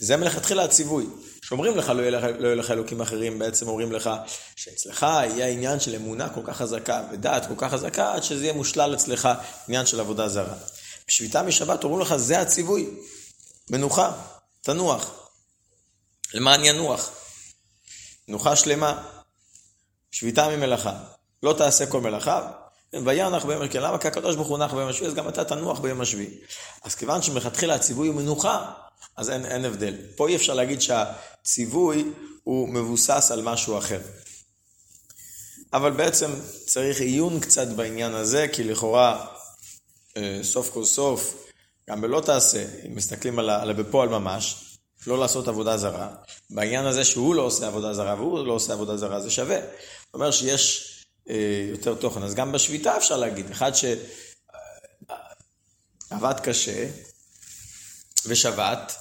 זה 0.00 0.16
מלכתחילה 0.16 0.64
הציווי. 0.64 1.06
שאומרים 1.42 1.76
לך 1.76 1.88
לא 1.88 2.02
יהיה 2.02 2.10
לא 2.38 2.46
יהיה 2.46 2.54
לך 2.54 2.70
אלוקים 2.70 3.00
אחרים, 3.00 3.38
בעצם 3.38 3.68
אומרים 3.68 3.92
לך 3.92 4.10
שאצלך 4.56 5.02
יהיה 5.02 5.48
עניין 5.48 5.80
של 5.80 5.94
אמונה 5.94 6.28
כל 6.28 6.40
כך 6.44 6.56
חזקה 6.56 7.02
ודעת 7.12 7.46
כל 7.46 7.54
כך 7.56 7.72
חזקה, 7.72 8.12
עד 8.14 8.22
שזה 8.22 8.44
יהיה 8.44 8.52
מושלל 8.52 8.94
אצלך 8.94 9.28
עניין 9.68 9.86
של 9.86 10.00
עבודה 10.00 10.28
זרה. 10.28 10.54
בשביתה 11.08 11.42
משבת 11.42 11.84
אומרים 11.84 12.00
לך, 12.00 12.16
זה 12.16 12.40
הציווי. 12.40 12.86
מנוחה, 13.70 14.12
תנוח. 14.60 15.30
למען 16.34 16.64
ינוח. 16.64 17.10
מנוחה 18.28 18.56
שלמה. 18.56 19.08
שביתה 20.10 20.48
ממלאכה. 20.48 20.92
לא 21.42 21.52
תעשה 21.52 21.86
כל 21.86 22.00
מלאכה, 22.00 22.50
וינח 22.92 23.44
ביום 23.44 23.62
השביעי. 23.62 23.84
למה? 23.84 23.98
כי 23.98 24.08
הקדוש 24.08 24.36
ברוך 24.36 24.48
הוא 24.48 24.58
נח 24.58 24.74
ביום 24.74 24.88
השביעי, 24.88 25.10
אז 25.10 25.14
גם 25.14 25.28
אתה 25.28 25.44
תנוח 25.44 25.78
ביום 25.78 26.00
השביעי. 26.00 26.38
אז 26.82 26.94
כיוון 26.94 27.22
שמלכתחילה 27.22 27.74
הציווי 27.74 28.08
הוא 28.08 28.16
מנוחה, 28.16 28.72
אז 29.16 29.30
אין, 29.30 29.46
אין 29.46 29.64
הבדל. 29.64 29.94
פה 30.16 30.28
אי 30.28 30.36
אפשר 30.36 30.54
להגיד 30.54 30.80
שהציווי 30.80 32.04
הוא 32.44 32.68
מבוסס 32.68 33.30
על 33.32 33.42
משהו 33.42 33.78
אחר. 33.78 34.00
אבל 35.72 35.90
בעצם 35.90 36.30
צריך 36.66 37.00
עיון 37.00 37.40
קצת 37.40 37.68
בעניין 37.68 38.14
הזה, 38.14 38.46
כי 38.52 38.64
לכאורה, 38.64 39.26
סוף 40.42 40.70
כל 40.70 40.84
סוף, 40.84 41.46
גם 41.90 42.00
בלא 42.00 42.22
תעשה, 42.26 42.64
אם 42.86 42.94
מסתכלים 42.94 43.38
על, 43.38 43.50
על 43.50 43.72
בפועל 43.72 44.08
ממש, 44.08 44.64
לא 45.06 45.18
לעשות 45.18 45.48
עבודה 45.48 45.76
זרה, 45.76 46.14
בעניין 46.50 46.86
הזה 46.86 47.04
שהוא 47.04 47.34
לא 47.34 47.42
עושה 47.42 47.66
עבודה 47.66 47.94
זרה 47.94 48.14
והוא 48.14 48.46
לא 48.46 48.52
עושה 48.52 48.72
עבודה 48.72 48.96
זרה, 48.96 49.20
זה 49.20 49.30
שווה. 49.30 49.60
זאת 49.60 50.14
אומרת 50.14 50.32
שיש 50.32 50.94
אה, 51.28 51.66
יותר 51.70 51.94
תוכן. 51.94 52.22
אז 52.22 52.34
גם 52.34 52.52
בשביתה 52.52 52.96
אפשר 52.96 53.16
להגיד, 53.16 53.50
אחד 53.50 53.72
שעבד 56.10 56.40
קשה 56.42 56.88
ושבת, 58.26 58.96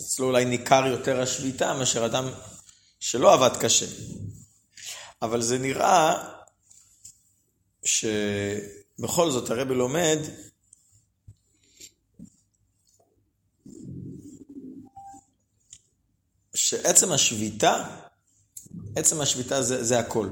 אצלו 0.00 0.26
אולי 0.26 0.44
ניכר 0.44 0.86
יותר 0.86 1.20
השביתה 1.20 1.74
מאשר 1.74 2.06
אדם 2.06 2.30
שלא 3.00 3.34
עבד 3.34 3.56
קשה. 3.60 3.86
אבל 5.22 5.42
זה 5.42 5.58
נראה 5.58 6.24
שבכל 9.00 9.30
זאת 9.30 9.50
הרבי 9.50 9.74
לומד 9.74 10.18
שעצם 16.54 17.12
השביתה, 17.12 17.84
עצם 18.96 19.20
השביתה 19.20 19.62
זה, 19.62 19.84
זה 19.84 19.98
הכל. 19.98 20.28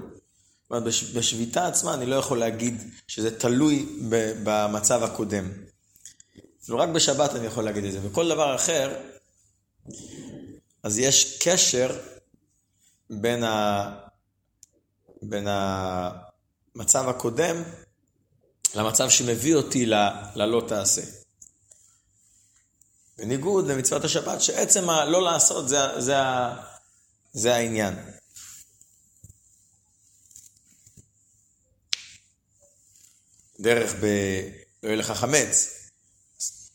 אומרת, 0.71 0.85
בשביתה 1.15 1.67
עצמה 1.67 1.95
אני 1.95 2.07
לא 2.07 2.17
יכול 2.17 2.39
להגיד 2.39 2.75
שזה 3.07 3.39
תלוי 3.39 3.99
במצב 4.45 5.03
הקודם. 5.03 5.51
אפילו 6.63 6.79
רק 6.79 6.89
בשבת 6.89 7.35
אני 7.35 7.47
יכול 7.47 7.65
להגיד 7.65 7.85
את 7.85 7.93
זה. 7.93 7.99
וכל 8.03 8.29
דבר 8.29 8.55
אחר, 8.55 9.01
אז 10.83 10.99
יש 10.99 11.39
קשר 11.43 12.01
בין, 13.11 13.45
ה... 13.45 13.91
בין 15.23 15.47
המצב 15.49 17.09
הקודם 17.09 17.63
למצב 18.75 19.11
שמביא 19.11 19.55
אותי 19.55 19.87
ל... 19.87 19.95
ללא 20.35 20.63
תעשה. 20.69 21.03
בניגוד 23.19 23.67
למצוות 23.71 24.05
השבת, 24.05 24.41
שעצם 24.41 24.91
הלא 24.91 25.23
לעשות 25.23 25.69
זה, 25.69 26.01
זה, 26.01 26.15
זה 27.33 27.55
העניין. 27.55 27.95
דרך 33.61 33.95
ב... 34.01 34.07
לא 34.83 34.89
יהיה 34.89 34.97
לך 34.97 35.11
חמץ. 35.11 35.75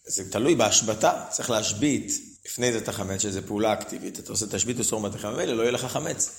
זה 0.05 0.31
תלוי 0.31 0.55
בהשבתה, 0.55 1.25
צריך 1.29 1.49
להשבית 1.49 2.11
לפני 2.45 2.71
זה 2.71 2.77
את 2.77 2.87
החמץ, 2.87 3.21
שזו 3.21 3.41
פעולה 3.47 3.73
אקטיבית. 3.73 4.19
אתה 4.19 4.31
עושה 4.31 4.45
תשבית 4.47 4.79
וסור 4.79 5.01
מתכם, 5.01 5.27
ומילא 5.27 5.53
לא 5.53 5.61
יהיה 5.61 5.71
לך 5.71 5.85
חמץ. 5.85 6.29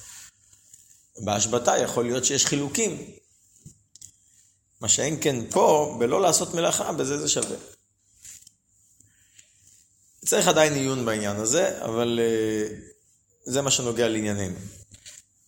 בהשבתה 1.25 1.79
יכול 1.79 2.05
להיות 2.05 2.25
שיש 2.25 2.47
חילוקים. 2.47 3.11
מה 4.85 4.89
שאין 4.89 5.17
כן 5.21 5.37
פה, 5.51 5.97
בלא 5.99 6.23
לעשות 6.23 6.55
מלאכה, 6.55 6.93
בזה 6.93 7.19
זה 7.19 7.29
שווה. 7.29 7.57
צריך 10.25 10.49
עדיין 10.49 10.75
עיון 10.75 11.05
בעניין 11.05 11.37
הזה, 11.37 11.85
אבל 11.85 12.21
uh, 12.21 12.73
זה 13.45 13.63
מה 13.63 13.71
שנוגע 13.71 14.09
לענייננו. 14.09 14.57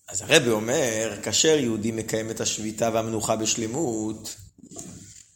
אז 0.09 0.23
הרבי 0.23 0.51
אומר, 0.51 1.19
כאשר 1.23 1.59
יהודי 1.59 1.93
מקיים 1.93 2.31
את 2.31 2.41
השביתה 2.41 2.91
והמנוחה 2.93 3.37
בשלמות, 3.37 4.37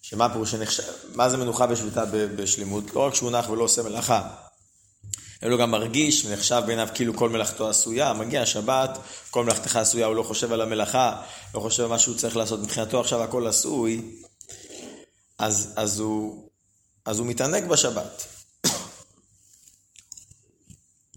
שמה 0.02 0.32
פירוש 0.32 0.50
שנחשב, 0.50 0.92
מה 1.14 1.28
זה 1.28 1.36
מנוחה 1.36 1.66
בשביתה 1.66 2.04
בשלמות? 2.10 2.94
לא 2.94 3.00
רק 3.00 3.14
שהוא 3.14 3.30
נח 3.30 3.48
ולא 3.50 3.64
עושה 3.64 3.82
מלאכה, 3.82 4.30
אלא 5.42 5.56
גם 5.56 5.70
מרגיש 5.70 6.24
ונחשב 6.24 6.62
בעיניו 6.66 6.88
כאילו 6.94 7.16
כל 7.16 7.28
מלאכתו 7.28 7.68
עשויה, 7.68 8.12
מגיע 8.12 8.42
השבת, 8.42 8.98
כל 9.30 9.44
מלאכתך 9.44 9.76
עשויה, 9.76 10.06
הוא 10.06 10.16
לא 10.16 10.22
חושב 10.22 10.52
על 10.52 10.60
המלאכה, 10.60 11.22
לא 11.54 11.60
חושב 11.60 11.82
על 11.82 11.88
מה 11.88 11.98
שהוא 11.98 12.16
צריך 12.16 12.36
לעשות, 12.36 12.60
מבחינתו 12.60 13.00
עכשיו 13.00 13.22
הכל 13.22 13.46
עשוי, 13.46 14.02
אז, 15.38 15.72
אז, 15.76 16.00
הוא, 16.00 16.48
אז 17.04 17.18
הוא 17.18 17.26
מתענג 17.26 17.68
בשבת. 17.68 18.26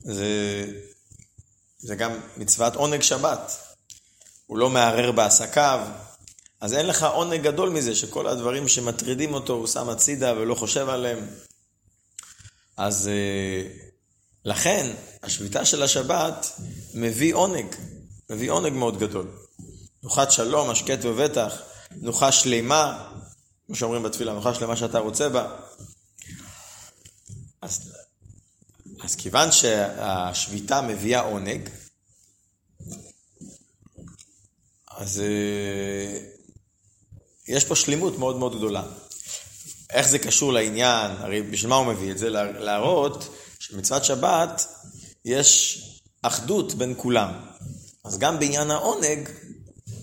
זה, 0.04 0.66
זה 1.80 1.96
גם 1.96 2.20
מצוות 2.38 2.76
עונג 2.76 3.02
שבת. 3.02 3.58
הוא 4.48 4.58
לא 4.58 4.70
מערער 4.70 5.12
בעסקיו, 5.12 5.88
אז 6.62 6.74
אין 6.74 6.88
לך 6.88 7.04
עונג 7.04 7.42
גדול 7.42 7.70
מזה 7.70 7.96
שכל 7.96 8.28
הדברים 8.28 8.68
שמטרידים 8.68 9.34
אותו 9.34 9.54
הוא 9.54 9.68
שם 9.68 9.90
הצידה 9.90 10.34
ולא 10.34 10.56
חושב 10.56 10.90
עליהם. 10.90 11.28
אז 12.78 13.08
אה, 13.08 13.68
לכן 14.46 14.92
השביתה 15.24 15.66
של 15.66 15.84
השבת 15.84 16.60
מביא 16.94 17.34
עונג, 17.34 17.66
מביא 18.30 18.52
עונג 18.52 18.74
מאוד 18.74 19.00
גדול. 19.00 19.28
נוחת 20.04 20.32
שלום, 20.32 20.70
השקט 20.70 21.00
ובטח, 21.06 21.54
נוחה 21.92 22.32
שלמה, 22.32 23.12
כמו 23.66 23.76
שאומרים 23.76 24.04
בתפילה, 24.04 24.34
נוחה 24.34 24.54
שלמה 24.54 24.76
שאתה 24.76 25.00
רוצה 25.00 25.30
בה. 25.30 25.56
אז, 27.62 27.94
אז 29.04 29.16
כיוון 29.16 29.52
שהשביתה 29.52 30.82
מביאה 30.82 31.22
עונג, 31.22 31.70
אז 34.98 35.20
אה, 35.20 36.20
יש 37.48 37.66
פה 37.66 37.76
שלימות 37.76 38.18
מאוד 38.18 38.36
מאוד 38.36 38.58
גדולה. 38.58 38.84
איך 39.90 40.08
זה 40.08 40.20
קשור 40.20 40.54
לעניין, 40.54 41.12
הרי 41.12 41.42
בשביל 41.42 41.70
מה 41.70 41.76
הוא 41.76 41.86
מביא 41.86 42.12
את 42.12 42.18
זה? 42.18 42.30
להראות 42.30 43.30
שמצוות 43.74 44.06
שבת 44.06 44.68
יש 45.26 45.80
אחדות 46.22 46.74
בין 46.74 46.94
כולם. 46.98 47.34
אז 48.04 48.18
גם 48.18 48.40
בעניין 48.40 48.72
העונג, 48.72 49.30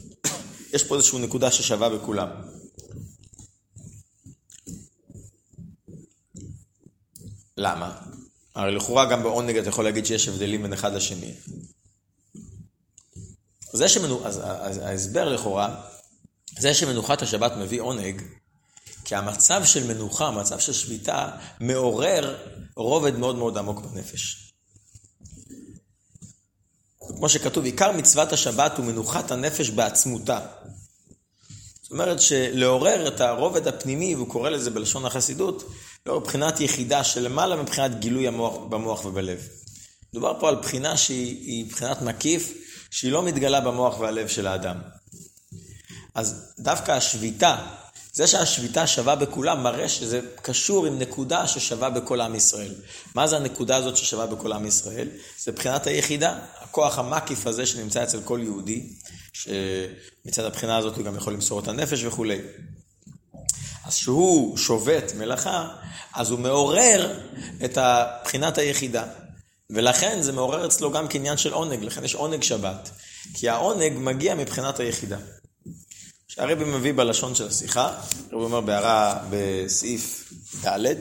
יש 0.74 0.84
פה 0.84 0.96
איזושהי 0.96 1.18
נקודה 1.18 1.50
ששווה 1.50 1.88
בכולם. 1.88 2.28
למה? 7.56 7.98
הרי 8.54 8.74
לכאורה 8.74 9.04
גם 9.04 9.22
בעונג 9.22 9.56
אתה 9.56 9.68
יכול 9.68 9.84
להגיד 9.84 10.06
שיש 10.06 10.28
הבדלים 10.28 10.62
בין 10.62 10.72
אחד 10.72 10.92
לשני. 10.94 11.34
זה 13.72 13.88
שמנו... 13.88 14.26
אז, 14.26 14.40
אז 14.44 14.78
ההסבר 14.78 15.28
לכאורה, 15.28 15.82
זה 16.58 16.74
שמנוחת 16.74 17.22
השבת 17.22 17.52
מביא 17.56 17.80
עונג, 17.80 18.22
כי 19.04 19.14
המצב 19.14 19.64
של 19.64 19.86
מנוחה, 19.86 20.26
המצב 20.26 20.58
של 20.58 20.72
שביתה, 20.72 21.30
מעורר 21.60 22.36
רובד 22.80 23.18
מאוד 23.18 23.37
מאוד 23.37 23.58
עמוק 23.58 23.80
בנפש. 23.80 24.52
כמו 27.16 27.28
שכתוב, 27.28 27.64
עיקר 27.64 27.92
מצוות 27.92 28.32
השבת 28.32 28.78
הוא 28.78 28.84
מנוחת 28.84 29.30
הנפש 29.30 29.70
בעצמותה. 29.70 30.40
זאת 31.82 31.92
אומרת 31.92 32.20
שלעורר 32.20 33.08
את 33.08 33.20
הרובד 33.20 33.68
הפנימי, 33.68 34.14
והוא 34.14 34.28
קורא 34.28 34.50
לזה 34.50 34.70
בלשון 34.70 35.04
החסידות, 35.04 35.72
לא 36.06 36.18
בחינת 36.18 36.60
יחידה 36.60 37.04
שלמעלה 37.04 37.62
מבחינת 37.62 38.00
גילוי 38.00 38.28
המוח, 38.28 38.56
במוח 38.68 39.04
ובלב. 39.04 39.49
מדובר 40.12 40.40
פה 40.40 40.49
על 40.49 40.54
בחינה 40.54 40.96
שהיא 40.96 41.70
בחינת 41.70 42.02
מקיף, 42.02 42.52
שהיא 42.90 43.12
לא 43.12 43.22
מתגלה 43.22 43.60
במוח 43.60 44.00
והלב 44.00 44.28
של 44.28 44.46
האדם. 44.46 44.76
אז 46.14 46.54
דווקא 46.58 46.92
השביתה, 46.92 47.66
זה 48.12 48.26
שהשביתה 48.26 48.86
שווה 48.86 49.14
בכולם, 49.14 49.62
מראה 49.62 49.88
שזה 49.88 50.20
קשור 50.42 50.86
עם 50.86 50.98
נקודה 50.98 51.46
ששווה 51.46 51.90
בכל 51.90 52.20
עם 52.20 52.34
ישראל. 52.34 52.74
מה 53.14 53.26
זה 53.26 53.36
הנקודה 53.36 53.76
הזאת 53.76 53.96
ששווה 53.96 54.26
בכל 54.26 54.52
עם 54.52 54.66
ישראל? 54.66 55.08
זה 55.38 55.52
בחינת 55.52 55.86
היחידה, 55.86 56.38
הכוח 56.60 56.98
המקיף 56.98 57.46
הזה 57.46 57.66
שנמצא 57.66 58.02
אצל 58.02 58.20
כל 58.24 58.40
יהודי, 58.42 58.92
שמצד 59.32 60.44
הבחינה 60.44 60.76
הזאת 60.76 60.96
הוא 60.96 61.04
גם 61.04 61.16
יכול 61.16 61.32
למסור 61.32 61.60
את 61.60 61.68
הנפש 61.68 62.04
וכולי. 62.04 62.38
אז 63.84 63.94
כשהוא 63.94 64.56
שובת 64.58 65.12
מלאכה, 65.14 65.68
אז 66.14 66.30
הוא 66.30 66.38
מעורר 66.38 67.18
את 67.64 67.78
בחינת 68.24 68.58
היחידה. 68.58 69.04
ולכן 69.70 70.22
זה 70.22 70.32
מעורר 70.32 70.66
אצלו 70.66 70.92
גם 70.92 71.08
קניין 71.08 71.36
של 71.36 71.52
עונג, 71.52 71.84
לכן 71.84 72.04
יש 72.04 72.14
עונג 72.14 72.42
שבת. 72.42 72.90
כי 73.34 73.48
העונג 73.48 73.92
מגיע 73.96 74.34
מבחינת 74.34 74.80
היחידה. 74.80 75.18
שהרבי 76.40 76.64
מביא 76.64 76.92
בלשון 76.92 77.35
של 77.35 77.47
השיחה, 77.47 78.00
הרבי 78.32 78.44
אומר 78.44 78.61
בהערה 78.61 79.25
בסעיף 79.30 80.32
ד', 80.64 80.94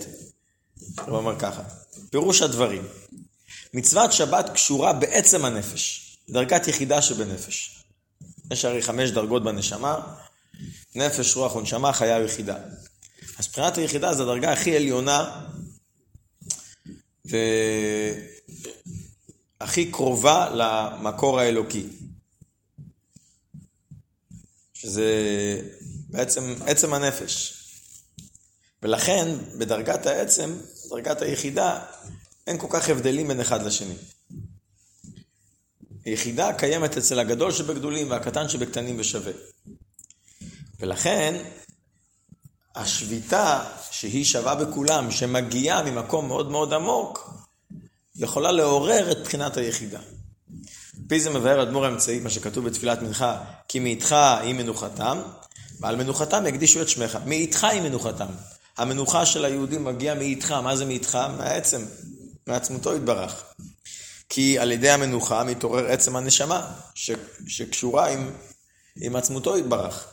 הרבי 0.98 1.12
אומר 1.12 1.40
ככה, 1.40 1.62
פירוש 2.10 2.42
הדברים, 2.42 2.84
מצוות 3.74 4.14
שבת 4.14 4.50
קשורה 4.54 4.94
בעצם 4.94 5.46
הנפש, 5.46 6.18
דרגת 6.30 6.68
יחידה 6.68 7.02
שבנפש. 7.02 7.84
יש 8.52 8.66
הרי 8.66 8.82
חמש 8.82 9.10
דרגות 9.10 9.44
בנשמה, 9.44 10.00
נפש, 10.96 11.36
רוח 11.36 11.56
ונשמה, 11.56 11.94
חיה 11.94 12.18
ויחידה. 12.18 12.58
אז 13.38 13.48
מבחינת 13.48 13.78
היחידה 13.78 14.14
זו 14.14 14.24
הדרגה 14.24 14.52
הכי 14.52 14.76
עליונה 14.76 15.46
והכי 19.62 19.92
קרובה 19.92 20.50
למקור 20.54 21.40
האלוקי. 21.40 21.88
שזה 24.82 25.06
בעצם 26.10 26.56
עצם 26.66 26.94
הנפש. 26.94 27.54
ולכן 28.84 29.28
בדרגת 29.58 30.06
העצם, 30.06 30.58
דרגת 30.90 31.22
היחידה, 31.22 31.80
אין 32.48 32.58
כל 32.58 32.68
כך 32.70 32.90
הבדלים 32.90 33.28
בין 33.28 33.40
אחד 33.40 33.62
לשני. 33.66 33.96
היחידה 36.06 36.54
קיימת 36.54 36.98
אצל 36.98 37.20
הגדול 37.20 37.52
שבגדולים 37.52 38.12
והקטן 38.12 38.50
שבקטנים 38.50 39.00
ושווה. 39.00 39.32
ולכן 40.80 41.44
השביתה 42.76 43.64
שהיא 43.92 44.26
שווה 44.26 44.56
בכולם, 44.56 45.12
שמגיעה 45.12 45.84
ממקום 45.84 46.28
מאוד 46.28 46.52
מאוד 46.52 46.74
עמוק, 46.74 47.34
יכולה 48.16 48.52
לעורר 48.52 49.12
את 49.12 49.18
בחינת 49.24 49.58
היחידה. 49.58 50.00
פי 51.10 51.20
זה 51.20 51.30
מבאר 51.30 51.62
אדמו"ר 51.62 51.86
האמצעי, 51.86 52.20
מה 52.20 52.30
שכתוב 52.30 52.66
בתפילת 52.66 53.02
מנחה, 53.02 53.38
כי 53.68 53.80
מאיתך 53.80 54.16
היא 54.42 54.54
מנוחתם, 54.54 55.18
ועל 55.80 55.96
מנוחתם 55.96 56.48
יקדישו 56.48 56.82
את 56.82 56.90
שמך. 56.90 57.18
מאיתך 57.26 57.64
היא 57.64 57.82
מנוחתם. 57.82 58.26
המנוחה 58.78 59.26
של 59.26 59.46
היהודים 59.46 59.84
מגיעה 59.84 60.16
מאיתך, 60.16 60.52
מה 60.52 60.76
זה 60.76 60.86
מאיתך? 60.86 61.18
מהעצם, 61.38 61.82
מעצמותו 62.48 62.96
יתברך. 62.96 63.44
כי 64.30 64.60
על 64.60 64.72
ידי 64.72 64.90
המנוחה 64.90 65.44
מתעורר 65.44 65.86
עצם 65.86 66.16
הנשמה, 66.16 66.72
ש, 66.96 67.12
שקשורה 67.48 68.10
עם, 68.10 68.32
עם 69.02 69.16
עצמותו 69.16 69.58
יתברך. 69.58 70.08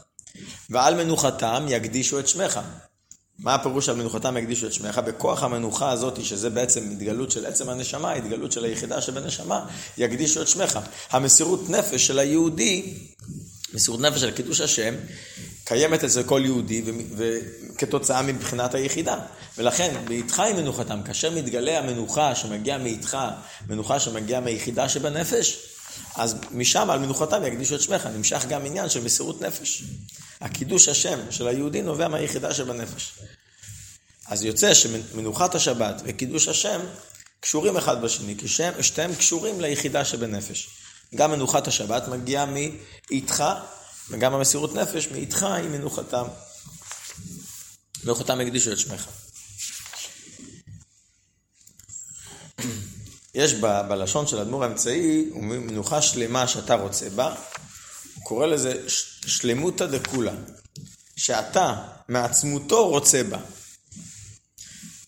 ועל 0.70 0.94
מנוחתם 0.94 1.66
יקדישו 1.68 2.18
את 2.18 2.28
שמך. 2.28 2.60
מה 3.38 3.54
הפירוש 3.54 3.88
על 3.88 3.96
מנוחתם 3.96 4.36
יקדישו 4.36 4.66
את 4.66 4.72
שמך? 4.72 4.98
בכוח 4.98 5.42
המנוחה 5.42 5.90
הזאת, 5.90 6.24
שזה 6.24 6.50
בעצם 6.50 6.90
התגלות 6.90 7.30
של 7.30 7.46
עצם 7.46 7.68
הנשמה, 7.68 8.12
התגלות 8.12 8.52
של 8.52 8.64
היחידה 8.64 9.00
שבנשמה, 9.00 9.66
יקדישו 9.98 10.42
את 10.42 10.48
שמך. 10.48 10.78
המסירות 11.10 11.70
נפש 11.70 12.06
של 12.06 12.18
היהודי, 12.18 12.94
מסירות 13.74 14.00
נפש 14.00 14.20
של 14.20 14.30
קידוש 14.30 14.60
השם, 14.60 14.94
קיימת 15.64 16.04
אצל 16.04 16.22
כל 16.22 16.42
יהודי, 16.44 16.82
וכתוצאה 17.16 18.22
מבחינת 18.22 18.74
היחידה. 18.74 19.18
ולכן, 19.58 19.94
באיתך 20.04 20.40
היא 20.40 20.54
מנוחתם. 20.54 21.02
כאשר 21.02 21.30
מתגלה 21.30 21.78
המנוחה 21.78 22.34
שמגיעה 22.34 22.78
מאיתך, 22.78 23.18
מנוחה 23.68 24.00
שמגיעה 24.00 24.40
מהיחידה 24.40 24.88
שבנפש, 24.88 25.75
אז 26.14 26.36
משם 26.50 26.90
על 26.90 26.98
מנוחתם 26.98 27.42
יקדישו 27.44 27.74
את 27.74 27.80
שמך. 27.80 28.06
נמשך 28.06 28.44
גם 28.48 28.66
עניין 28.66 28.88
של 28.88 29.04
מסירות 29.04 29.40
נפש. 29.40 29.82
הקידוש 30.40 30.88
השם 30.88 31.18
של 31.30 31.48
היהודי 31.48 31.82
נובע 31.82 32.08
מהיחידה 32.08 32.54
שבנפש. 32.54 33.18
אז 34.26 34.44
יוצא 34.44 34.74
שמנוחת 34.74 35.54
השבת 35.54 36.02
וקידוש 36.04 36.48
השם 36.48 36.80
קשורים 37.40 37.76
אחד 37.76 38.02
בשני, 38.02 38.34
כי 38.38 38.48
שהם, 38.48 38.82
שתיהם 38.82 39.14
קשורים 39.14 39.60
ליחידה 39.60 40.04
שבנפש. 40.04 40.68
גם 41.14 41.30
מנוחת 41.30 41.68
השבת 41.68 42.08
מגיעה 42.08 42.46
מאיתך, 42.46 43.44
וגם 44.10 44.34
המסירות 44.34 44.74
נפש 44.74 45.08
מאיתך 45.08 45.42
היא 45.42 45.68
מנוחתם. 45.68 46.24
מנוחתם 48.04 48.40
הקדישו 48.40 48.72
את 48.72 48.78
שמך. 48.78 49.06
יש 53.36 53.54
ב, 53.54 53.66
בלשון 53.88 54.26
של 54.26 54.38
אדמו"ר 54.38 54.64
האמצעי, 54.64 55.28
הוא 55.32 55.42
מנוחה 55.42 56.02
שלמה 56.02 56.48
שאתה 56.48 56.74
רוצה 56.74 57.10
בה, 57.10 57.34
הוא 58.14 58.24
קורא 58.24 58.46
לזה 58.46 58.88
שלמותא 59.26 59.86
דכולה, 59.86 60.32
שאתה 61.16 61.74
מעצמותו 62.08 62.88
רוצה 62.88 63.22
בה. 63.22 63.38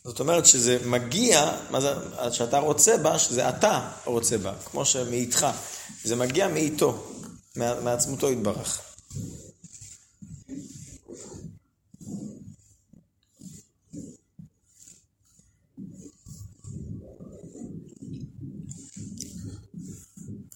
זאת 0.05 0.21
אומרת 0.21 0.47
שזה 0.47 0.79
מגיע, 0.85 1.53
מה 1.71 1.81
זה, 1.81 1.93
שאתה 2.33 2.59
רוצה 2.59 2.97
בה, 2.97 3.19
שזה 3.19 3.49
אתה 3.49 3.91
רוצה 4.05 4.39
בה, 4.39 4.53
כמו 4.65 4.85
שמאיתך. 4.85 5.47
זה 6.05 6.17
מגיע 6.17 6.49
מאיתו, 6.49 7.13
מעצמותו 7.57 8.31
יתברך. 8.31 8.81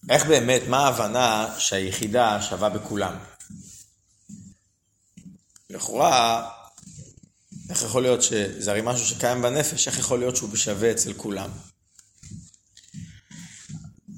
איך 0.09 0.25
באמת, 0.25 0.61
מה 0.67 0.77
ההבנה 0.77 1.55
שהיחידה 1.57 2.41
שווה 2.41 2.69
בכולם? 2.69 3.15
לכאורה, 5.69 6.49
איך 7.69 7.83
יכול 7.83 8.01
להיות 8.01 8.21
שזה 8.21 8.71
הרי 8.71 8.81
משהו 8.83 9.05
שקיים 9.05 9.41
בנפש, 9.41 9.87
איך 9.87 9.99
יכול 9.99 10.19
להיות 10.19 10.35
שהוא 10.35 10.55
שווה 10.55 10.91
אצל 10.91 11.13
כולם? 11.13 11.49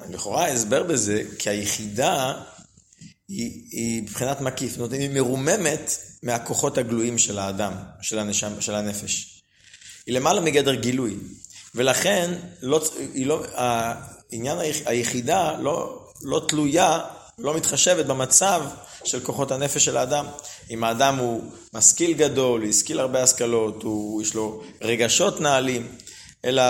לכאורה 0.10 0.45
ההסבר 0.45 0.84
בזה, 0.84 1.24
כי 1.39 1.50
היחידה 1.50 2.34
היא, 3.28 3.67
היא 3.71 4.02
מבחינת 4.02 4.41
מקיף, 4.41 4.71
זאת 4.71 4.80
אומרת, 4.80 4.93
היא 4.93 5.10
מרוממת 5.10 5.98
מהכוחות 6.24 6.78
הגלויים 6.78 7.17
של 7.17 7.39
האדם, 7.39 7.74
של, 8.02 8.19
הנשם, 8.19 8.62
של 8.62 8.76
הנפש. 8.76 9.43
היא 10.06 10.15
למעלה 10.15 10.41
מגדר 10.41 10.76
גילוי, 10.76 11.17
ולכן 11.76 12.32
לא, 12.62 12.84
היא 13.13 13.26
לא, 13.26 13.45
העניין 14.36 14.58
היחידה 14.86 15.58
לא, 15.60 16.02
לא 16.21 16.45
תלויה, 16.48 17.00
לא 17.38 17.56
מתחשבת 17.56 18.06
במצב 18.06 18.63
של 19.04 19.19
כוחות 19.19 19.52
הנפש 19.52 19.86
של 19.86 19.98
האדם. 19.98 20.26
אם 20.69 20.84
האדם 20.84 21.15
הוא 21.15 21.43
משכיל 21.74 22.13
גדול, 22.13 22.69
השכיל 22.69 23.00
הרבה 23.00 23.24
השכלות, 23.24 23.84
הוא, 23.84 24.21
יש 24.21 24.34
לו 24.34 24.62
רגשות 24.82 25.41
נעלים, 25.41 25.88
אלא 26.45 26.63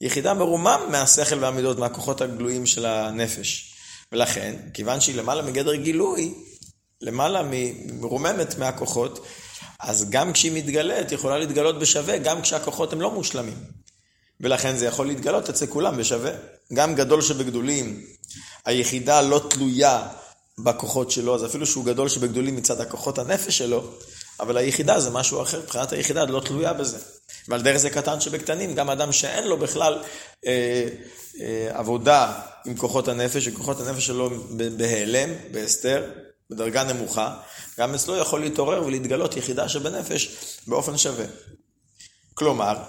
יחידה 0.00 0.34
מרומם 0.34 0.80
מהשכל 0.90 1.44
והמידות, 1.44 1.78
מהכוחות 1.78 2.20
הגלויים 2.20 2.66
של 2.66 2.86
הנפש. 2.86 3.74
ולכן, 4.12 4.56
כיוון 4.74 5.00
שהיא 5.00 5.16
למעלה 5.16 5.42
מגדר 5.42 5.74
גילוי, 5.74 6.34
למעלה 7.00 7.42
מרוממת 7.92 8.58
מהכוחות, 8.58 9.26
אז 9.80 10.10
גם 10.10 10.32
כשהיא 10.32 10.52
מתגלית, 10.52 11.10
היא 11.10 11.18
יכולה 11.18 11.38
להתגלות 11.38 11.78
בשווה, 11.78 12.18
גם 12.18 12.42
כשהכוחות 12.42 12.92
הם 12.92 13.00
לא 13.00 13.10
מושלמים. 13.10 13.58
ולכן 14.40 14.76
זה 14.76 14.86
יכול 14.86 15.06
להתגלות 15.06 15.48
אצל 15.48 15.66
כולם 15.66 15.96
בשווה. 15.96 16.30
גם 16.72 16.94
גדול 16.94 17.22
שבגדולים, 17.22 18.00
היחידה 18.64 19.22
לא 19.22 19.40
תלויה 19.50 20.08
בכוחות 20.58 21.10
שלו, 21.10 21.34
אז 21.34 21.44
אפילו 21.44 21.66
שהוא 21.66 21.84
גדול 21.84 22.08
שבגדולים 22.08 22.56
מצד 22.56 22.80
הכוחות 22.80 23.18
הנפש 23.18 23.58
שלו, 23.58 23.84
אבל 24.40 24.56
היחידה 24.56 25.00
זה 25.00 25.10
משהו 25.10 25.42
אחר, 25.42 25.60
מבחינת 25.60 25.92
היחידה 25.92 26.24
לא 26.24 26.40
תלויה 26.40 26.72
בזה. 26.72 26.98
ועל 27.48 27.62
דרך 27.62 27.76
זה 27.76 27.90
קטן 27.90 28.20
שבקטנים, 28.20 28.74
גם 28.74 28.90
אדם 28.90 29.12
שאין 29.12 29.48
לו 29.48 29.56
בכלל 29.56 29.98
אה, 30.46 30.88
אה, 31.40 31.68
עבודה 31.78 32.32
עם 32.66 32.76
כוחות 32.76 33.08
הנפש, 33.08 33.48
וכוחות 33.48 33.80
הנפש 33.80 34.06
שלו 34.06 34.30
בהיעלם, 34.76 35.30
בהסתר, 35.50 36.10
בדרגה 36.50 36.84
נמוכה, 36.84 37.36
גם 37.78 37.94
אצלו 37.94 38.16
יכול 38.16 38.40
להתעורר 38.40 38.86
ולהתגלות 38.86 39.36
יחידה 39.36 39.68
שבנפש 39.68 40.36
באופן 40.66 40.98
שווה. 40.98 41.24
כלומר, 42.34 42.82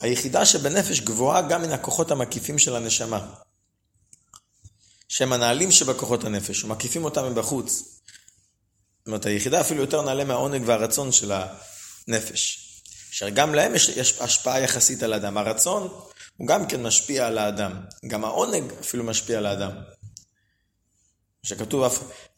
היחידה 0.00 0.46
שבנפש 0.46 1.00
גבוהה 1.00 1.42
גם 1.42 1.62
מן 1.62 1.72
הכוחות 1.72 2.10
המקיפים 2.10 2.58
של 2.58 2.76
הנשמה. 2.76 3.26
שהם 5.08 5.32
הנעלים 5.32 5.72
שבכוחות 5.72 6.24
הנפש, 6.24 6.64
ומקיפים 6.64 7.04
אותם 7.04 7.30
מבחוץ. 7.30 7.82
זאת 8.98 9.06
אומרת, 9.06 9.26
היחידה 9.26 9.60
אפילו 9.60 9.80
יותר 9.80 10.02
נעלה 10.02 10.24
מהעונג 10.24 10.62
והרצון 10.66 11.12
של 11.12 11.32
הנפש. 11.32 12.64
אשר 13.12 13.28
גם 13.28 13.54
להם 13.54 13.74
יש, 13.74 14.20
השפעה 14.20 14.60
יחסית 14.60 15.02
על 15.02 15.12
האדם. 15.12 15.38
הרצון 15.38 15.88
הוא 16.36 16.48
גם 16.48 16.66
כן 16.66 16.82
משפיע 16.82 17.26
על 17.26 17.38
האדם. 17.38 17.72
גם 18.06 18.24
העונג 18.24 18.72
אפילו 18.80 19.04
משפיע 19.04 19.38
על 19.38 19.46
האדם. 19.46 19.70
שכתוב, 21.48 21.84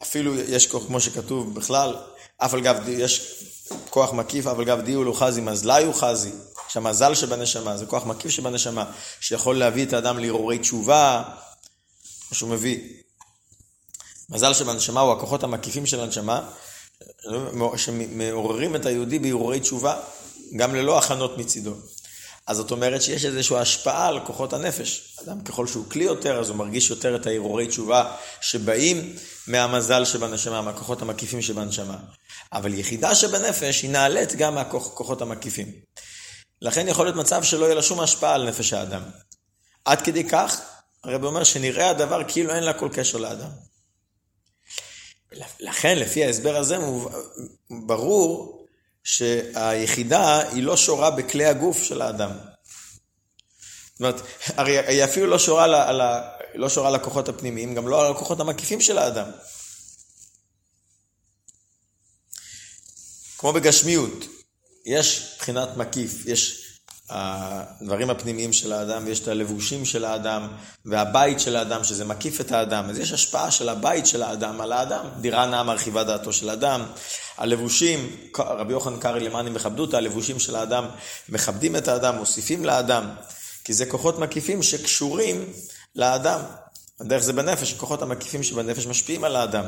אפילו 0.03 0.35
יש 0.35 0.67
כוח, 0.67 0.85
כמו 0.87 0.99
שכתוב 0.99 1.55
בכלל, 1.55 1.95
אף 2.37 2.53
על 2.53 2.61
גב, 2.61 2.77
יש 2.87 3.43
כוח 3.89 4.13
מקיף, 4.13 4.47
אף 4.47 4.57
על 4.57 4.65
גב 4.65 4.81
דיו 4.81 5.03
לו 5.03 5.13
חזי, 5.13 5.41
מזלי 5.41 5.83
הוא 5.83 5.93
חזי. 5.93 6.31
שהמזל 6.67 7.15
שבנשמה, 7.15 7.77
זה 7.77 7.85
כוח 7.85 8.05
מקיף 8.05 8.31
שבנשמה, 8.31 8.91
שיכול 9.19 9.59
להביא 9.59 9.85
את 9.85 9.93
האדם 9.93 10.19
להרהורי 10.19 10.59
תשובה, 10.59 11.23
כמו 12.27 12.37
שהוא 12.37 12.49
מביא. 12.49 12.79
מזל 14.29 14.53
שבנשמה 14.53 15.01
הוא 15.01 15.13
הכוחות 15.13 15.43
המקיפים 15.43 15.85
של 15.85 15.99
הנשמה, 15.99 16.49
שמעוררים 17.77 18.75
את 18.75 18.85
היהודי 18.85 19.19
בהרהורי 19.19 19.59
תשובה, 19.59 19.99
גם 20.55 20.75
ללא 20.75 20.97
הכנות 20.97 21.37
מצידו. 21.37 21.73
אז 22.47 22.57
זאת 22.57 22.71
אומרת 22.71 23.01
שיש 23.01 23.25
איזושהי 23.25 23.57
השפעה 23.57 24.07
על 24.07 24.19
כוחות 24.25 24.53
הנפש. 24.53 25.10
אדם 25.21 25.41
ככל 25.43 25.67
שהוא 25.67 25.89
כלי 25.89 26.03
יותר, 26.03 26.39
אז 26.39 26.49
הוא 26.49 26.57
מרגיש 26.57 26.89
יותר 26.89 27.15
את 27.15 27.27
ההרהורי 27.27 27.67
תשובה 27.67 28.15
שבאים 28.41 29.15
מהמזל 29.47 30.05
שבנשמה, 30.05 30.61
מהכוחות 30.61 31.01
המקיפים 31.01 31.41
שבנשמה. 31.41 31.97
אבל 32.53 32.73
יחידה 32.73 33.15
שבנפש 33.15 33.81
היא 33.81 33.89
נעלית 33.89 34.35
גם 34.35 34.55
מהכוחות 34.55 35.21
המקיפים. 35.21 35.71
לכן 36.61 36.87
יכול 36.87 37.05
להיות 37.05 37.15
מצב 37.15 37.43
שלא 37.43 37.65
יהיה 37.65 37.75
לה 37.75 37.81
שום 37.81 37.99
השפעה 37.99 38.33
על 38.33 38.49
נפש 38.49 38.73
האדם. 38.73 39.01
עד 39.85 40.01
כדי 40.01 40.29
כך, 40.29 40.61
הרב 41.03 41.23
אומר 41.23 41.43
שנראה 41.43 41.89
הדבר 41.89 42.21
כאילו 42.27 42.53
אין 42.53 42.63
לה 42.63 42.73
כל 42.73 42.89
קשר 42.93 43.17
לאדם. 43.17 43.49
לכן, 45.59 45.97
לפי 45.97 46.23
ההסבר 46.23 46.57
הזה, 46.57 46.77
ברור 47.85 48.61
שהיחידה 49.03 50.39
היא 50.39 50.63
לא 50.63 50.77
שורה 50.77 51.11
בכלי 51.11 51.45
הגוף 51.45 51.83
של 51.83 52.01
האדם. 52.01 52.50
אומרת, 54.01 54.21
הרי 54.57 54.79
היא 54.79 55.03
אפילו 55.03 55.27
לא 55.27 55.39
שורה, 55.39 55.63
על, 55.63 55.73
על, 55.73 56.01
לא 56.55 56.69
שורה 56.69 56.87
על 56.87 56.95
הכוחות 56.95 57.29
הפנימיים, 57.29 57.75
גם 57.75 57.87
לא 57.87 58.05
על 58.05 58.11
הכוחות 58.11 58.39
המקיפים 58.39 58.81
של 58.81 58.97
האדם. 58.97 59.27
כמו 63.37 63.53
בגשמיות, 63.53 64.25
יש 64.85 65.35
בחינת 65.39 65.77
מקיף, 65.77 66.25
יש 66.25 66.67
הדברים 67.09 68.09
הפנימיים 68.09 68.53
של 68.53 68.73
האדם, 68.73 69.03
ויש 69.05 69.19
את 69.19 69.27
הלבושים 69.27 69.85
של 69.85 70.05
האדם, 70.05 70.47
והבית 70.85 71.39
של 71.39 71.55
האדם, 71.55 71.83
שזה 71.83 72.05
מקיף 72.05 72.41
את 72.41 72.51
האדם. 72.51 72.89
אז 72.89 72.99
יש 72.99 73.11
השפעה 73.11 73.51
של 73.51 73.69
הבית 73.69 74.07
של 74.07 74.23
האדם 74.23 74.61
על 74.61 74.71
האדם. 74.71 75.05
דירה 75.21 75.45
נעה 75.45 75.63
מרחיבה 75.63 76.03
דעתו 76.03 76.33
של 76.33 76.49
אדם. 76.49 76.85
הלבושים, 77.37 78.15
רבי 78.37 78.73
יוחנן 78.73 78.99
קרעי 78.99 79.19
למענים 79.19 79.53
מכבדו 79.53 79.81
אותה, 79.81 79.97
הלבושים 79.97 80.39
של 80.39 80.55
האדם 80.55 80.85
מכבדים 81.29 81.75
את 81.75 81.87
האדם, 81.87 82.15
מוסיפים 82.15 82.65
לאדם, 82.65 83.09
כי 83.63 83.73
זה 83.73 83.85
כוחות 83.85 84.19
מקיפים 84.19 84.63
שקשורים 84.63 85.53
לאדם. 85.95 86.41
הדרך 86.99 87.23
זה 87.23 87.33
בנפש, 87.33 87.73
הכוחות 87.73 88.01
המקיפים 88.01 88.43
שבנפש 88.43 88.85
משפיעים 88.85 89.23
על 89.23 89.35
האדם. 89.35 89.65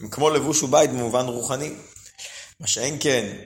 הם 0.00 0.08
כמו 0.10 0.30
לבוש 0.30 0.62
ובית 0.62 0.90
במובן 0.90 1.26
רוחני. 1.26 1.74
מה 2.60 2.66
שאין 2.66 2.96
כן, 3.00 3.36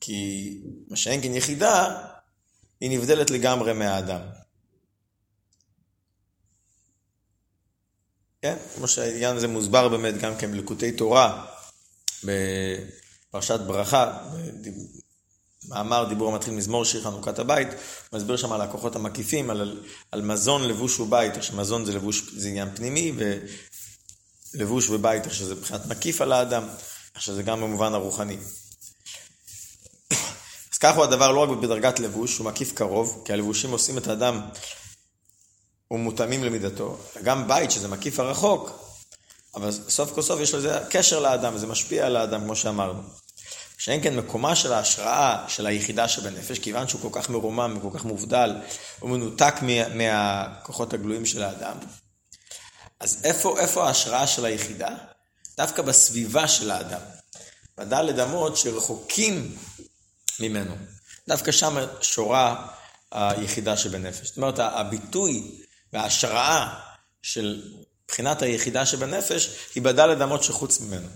כי 0.00 0.58
מה 0.88 0.96
שאין 0.96 1.22
כן 1.22 1.34
יחידה, 1.34 2.02
היא 2.80 2.98
נבדלת 2.98 3.30
לגמרי 3.30 3.72
מהאדם. 3.72 4.20
כן? 8.42 8.56
כמו 8.76 8.88
שהעניין 8.88 9.36
הזה 9.36 9.48
מוסבר 9.48 9.88
באמת 9.88 10.18
גם 10.18 10.36
כן 10.36 10.52
בלקוטי 10.52 10.92
תורה, 10.92 11.46
בפרשת 12.24 13.60
ברכה, 13.60 14.18
מאמר 15.68 16.04
דיבור 16.08 16.32
המתחיל 16.32 16.54
מזמור 16.54 16.84
שיר 16.84 17.02
חנוכת 17.02 17.38
הבית, 17.38 17.68
הוא 17.68 18.18
מסביר 18.18 18.36
שם 18.36 18.52
על 18.52 18.60
הכוחות 18.60 18.96
המקיפים, 18.96 19.50
על, 19.50 19.82
על 20.10 20.22
מזון, 20.22 20.62
לבוש 20.62 21.00
ובית, 21.00 21.36
איך 21.36 21.44
שמזון 21.44 21.84
זה 21.84 21.92
לבוש, 21.92 22.22
זה 22.36 22.48
עניין 22.48 22.68
פנימי, 22.74 23.12
ולבוש 24.54 24.90
ובית, 24.90 25.24
איך 25.24 25.34
שזה 25.34 25.54
מבחינת 25.54 25.86
מקיף 25.86 26.20
על 26.20 26.32
האדם, 26.32 26.68
איך 27.14 27.22
שזה 27.22 27.42
גם 27.42 27.60
במובן 27.60 27.94
הרוחני. 27.94 28.36
אז 30.72 30.78
כך 30.80 30.96
הוא 30.96 31.04
הדבר 31.04 31.32
לא 31.32 31.40
רק 31.40 31.58
בדרגת 31.58 32.00
לבוש, 32.00 32.38
הוא 32.38 32.46
מקיף 32.46 32.72
קרוב, 32.72 33.22
כי 33.24 33.32
הלבושים 33.32 33.70
עושים 33.70 33.98
את 33.98 34.06
האדם 34.06 34.40
ומותאמים 35.90 36.44
למידתו, 36.44 36.98
גם 37.22 37.48
בית 37.48 37.70
שזה 37.70 37.88
מקיף 37.88 38.20
הרחוק, 38.20 38.70
אבל 39.54 39.70
סוף 39.72 40.12
כל 40.14 40.22
סוף 40.22 40.40
יש 40.40 40.54
לזה 40.54 40.78
קשר 40.90 41.20
לאדם, 41.20 41.58
זה 41.58 41.66
משפיע 41.66 42.06
על 42.06 42.16
האדם, 42.16 42.40
כמו 42.40 42.56
שאמרנו. 42.56 43.23
שאין 43.78 44.02
כן 44.02 44.16
מקומה 44.16 44.56
של 44.56 44.72
ההשראה 44.72 45.44
של 45.48 45.66
היחידה 45.66 46.08
שבנפש, 46.08 46.58
כיוון 46.58 46.88
שהוא 46.88 47.00
כל 47.00 47.20
כך 47.20 47.30
מרומם 47.30 47.78
וכל 47.78 47.98
כך 47.98 48.04
מובדל, 48.04 48.52
הוא 49.00 49.10
מנותק 49.10 49.54
מה, 49.62 49.88
מהכוחות 49.88 50.92
הגלויים 50.94 51.26
של 51.26 51.42
האדם. 51.42 51.76
אז 53.00 53.20
איפה, 53.24 53.60
איפה 53.60 53.86
ההשראה 53.86 54.26
של 54.26 54.44
היחידה? 54.44 54.88
דווקא 55.56 55.82
בסביבה 55.82 56.48
של 56.48 56.70
האדם. 56.70 57.00
בדלת 57.78 58.18
אמות 58.18 58.56
שרחוקים 58.56 59.56
ממנו. 60.40 60.74
דווקא 61.28 61.52
שם 61.52 61.76
שורה 62.00 62.66
היחידה 63.12 63.76
שבנפש. 63.76 64.26
זאת 64.26 64.36
אומרת, 64.36 64.58
הביטוי 64.58 65.60
וההשראה 65.92 66.80
של 67.22 67.62
בחינת 68.08 68.42
היחידה 68.42 68.86
שבנפש 68.86 69.56
היא 69.74 69.82
בדלת 69.82 70.22
אמות 70.22 70.44
שחוץ 70.44 70.80
ממנו, 70.80 71.08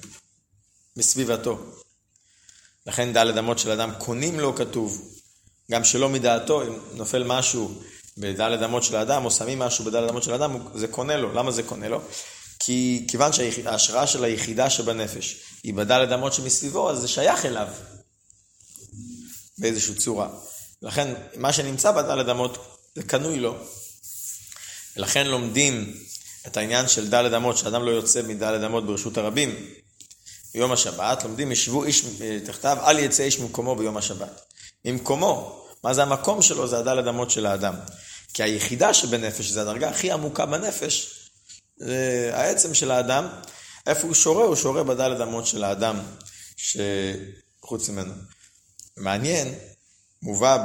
בסביבתו. 0.96 1.58
לכן 2.88 3.12
דלת 3.12 3.38
אמות 3.38 3.58
של 3.58 3.70
אדם 3.70 3.90
קונים 3.98 4.40
לו 4.40 4.54
כתוב, 4.54 5.14
גם 5.70 5.84
שלא 5.84 6.08
מדעתו, 6.08 6.62
אם 6.62 6.78
נופל 6.92 7.24
משהו 7.24 7.70
בדלת 8.18 8.62
אמות 8.62 8.82
של 8.82 8.96
האדם, 8.96 9.24
או 9.24 9.30
שמים 9.30 9.58
משהו 9.58 9.84
בדלת 9.84 10.10
אמות 10.10 10.22
של 10.22 10.32
האדם, 10.32 10.58
זה 10.74 10.88
קונה 10.88 11.16
לו. 11.16 11.32
למה 11.34 11.50
זה 11.50 11.62
קונה 11.62 11.88
לו? 11.88 12.00
כי 12.58 13.06
כיוון 13.08 13.32
שההשראה 13.32 14.06
של 14.06 14.24
היחידה 14.24 14.70
שבנפש 14.70 15.40
היא 15.62 15.74
בדלת 15.74 16.12
אמות 16.12 16.32
שמסביבו, 16.32 16.90
אז 16.90 16.98
זה 16.98 17.08
שייך 17.08 17.46
אליו. 17.46 17.68
באיזושהי 19.58 19.94
צורה. 19.94 20.28
לכן, 20.82 21.14
מה 21.36 21.52
שנמצא 21.52 21.92
בדלת 21.92 22.28
אמות, 22.28 22.78
זה 22.94 23.02
קנוי 23.02 23.40
לו. 23.40 23.56
ולכן 24.96 25.26
לומדים 25.26 25.94
את 26.46 26.56
העניין 26.56 26.88
של 26.88 27.10
דלת 27.10 27.32
אמות, 27.32 27.58
שאדם 27.58 27.84
לא 27.84 27.90
יוצא 27.90 28.22
מדלת 28.22 28.64
אמות 28.64 28.86
ברשות 28.86 29.18
הרבים. 29.18 29.54
ביום 30.54 30.72
השבת, 30.72 31.24
לומדים, 31.24 31.52
ישבו 31.52 31.84
איש 31.84 32.04
תחתיו, 32.44 32.78
אל 32.86 32.98
יצא 32.98 33.22
איש 33.22 33.38
ממקומו 33.38 33.76
ביום 33.76 33.96
השבת. 33.96 34.40
ממקומו, 34.84 35.64
מה 35.84 35.94
זה 35.94 36.02
המקום 36.02 36.42
שלו? 36.42 36.68
זה 36.68 36.78
הדלת 36.78 37.08
אמות 37.08 37.30
של 37.30 37.46
האדם. 37.46 37.74
כי 38.34 38.42
היחידה 38.42 38.94
שבנפש, 38.94 39.46
זה 39.46 39.60
הדרגה 39.62 39.88
הכי 39.88 40.10
עמוקה 40.12 40.46
בנפש, 40.46 41.28
זה 41.76 42.30
העצם 42.34 42.74
של 42.74 42.90
האדם. 42.90 43.28
איפה 43.86 44.06
הוא 44.06 44.14
שורה? 44.14 44.44
הוא 44.44 44.56
שורה 44.56 44.84
בדלת 44.84 45.20
אמות 45.20 45.46
של 45.46 45.64
האדם 45.64 46.00
שחוץ 46.56 47.88
ממנו. 47.88 48.12
מעניין, 48.96 49.54
מובא, 50.22 50.64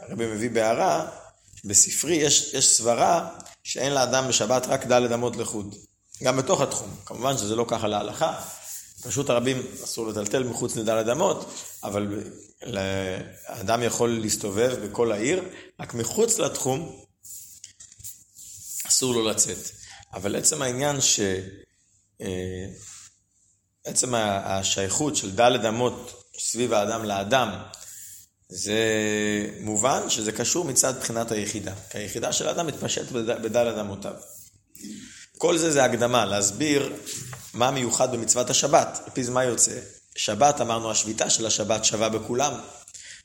הרבי 0.00 0.26
מביא 0.26 0.50
בהערה, 0.50 1.06
בספרי 1.64 2.14
יש, 2.14 2.54
יש 2.54 2.68
סברה 2.68 3.28
שאין 3.64 3.94
לאדם 3.94 4.28
בשבת 4.28 4.66
רק 4.66 4.86
דלת 4.86 5.12
אמות 5.12 5.36
לחוד. 5.36 5.74
גם 6.22 6.36
בתוך 6.36 6.60
התחום. 6.60 6.96
כמובן 7.06 7.38
שזה 7.38 7.56
לא 7.56 7.64
ככה 7.68 7.88
להלכה. 7.88 8.40
פשוט 9.02 9.30
הרבים 9.30 9.62
אסור 9.84 10.08
לטלטל 10.08 10.44
מחוץ 10.44 10.76
לדלת 10.76 11.08
אמות, 11.08 11.50
אבל 11.84 12.22
האדם 13.46 13.82
יכול 13.82 14.18
להסתובב 14.20 14.74
בכל 14.84 15.12
העיר, 15.12 15.42
רק 15.80 15.94
מחוץ 15.94 16.38
לתחום 16.38 17.02
אסור 18.86 19.14
לו 19.14 19.28
לצאת. 19.28 19.70
אבל 20.14 20.36
עצם 20.36 20.62
העניין 20.62 21.00
ש... 21.00 21.20
אה, 22.20 22.66
עצם 23.84 24.14
השייכות 24.14 25.16
של 25.16 25.34
דלת 25.34 25.64
אמות 25.64 26.24
סביב 26.38 26.72
האדם 26.72 27.04
לאדם, 27.04 27.48
זה 28.48 28.80
מובן 29.60 30.10
שזה 30.10 30.32
קשור 30.32 30.64
מצד 30.64 30.98
בחינת 31.00 31.30
היחידה, 31.30 31.74
כי 31.90 31.98
היחידה 31.98 32.32
של 32.32 32.48
האדם 32.48 32.66
מתפשט 32.66 33.12
בדלת 33.12 33.78
אמותיו. 33.80 34.14
כל 35.38 35.58
זה 35.58 35.72
זה 35.72 35.84
הקדמה, 35.84 36.24
להסביר 36.24 36.92
מה 37.54 37.70
מיוחד 37.70 38.12
במצוות 38.12 38.50
השבת. 38.50 39.00
על 39.04 39.10
פי 39.12 39.24
זה 39.24 39.30
מה 39.30 39.44
יוצא? 39.44 39.80
שבת, 40.16 40.60
אמרנו, 40.60 40.90
השביתה 40.90 41.30
של 41.30 41.46
השבת 41.46 41.84
שווה 41.84 42.08
בכולם. 42.08 42.52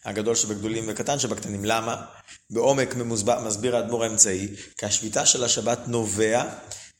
הגדול 0.05 0.35
שבגדולים 0.35 0.85
וקטן 0.87 1.19
שבקטנים. 1.19 1.65
למה? 1.65 2.05
בעומק 2.49 2.95
ממוסבר, 2.95 3.39
מסביר 3.39 3.75
האדמו"ר 3.75 4.03
האמצעי, 4.03 4.47
כי 4.77 4.85
השביתה 4.85 5.25
של 5.25 5.43
השבת 5.43 5.79
נובע 5.87 6.43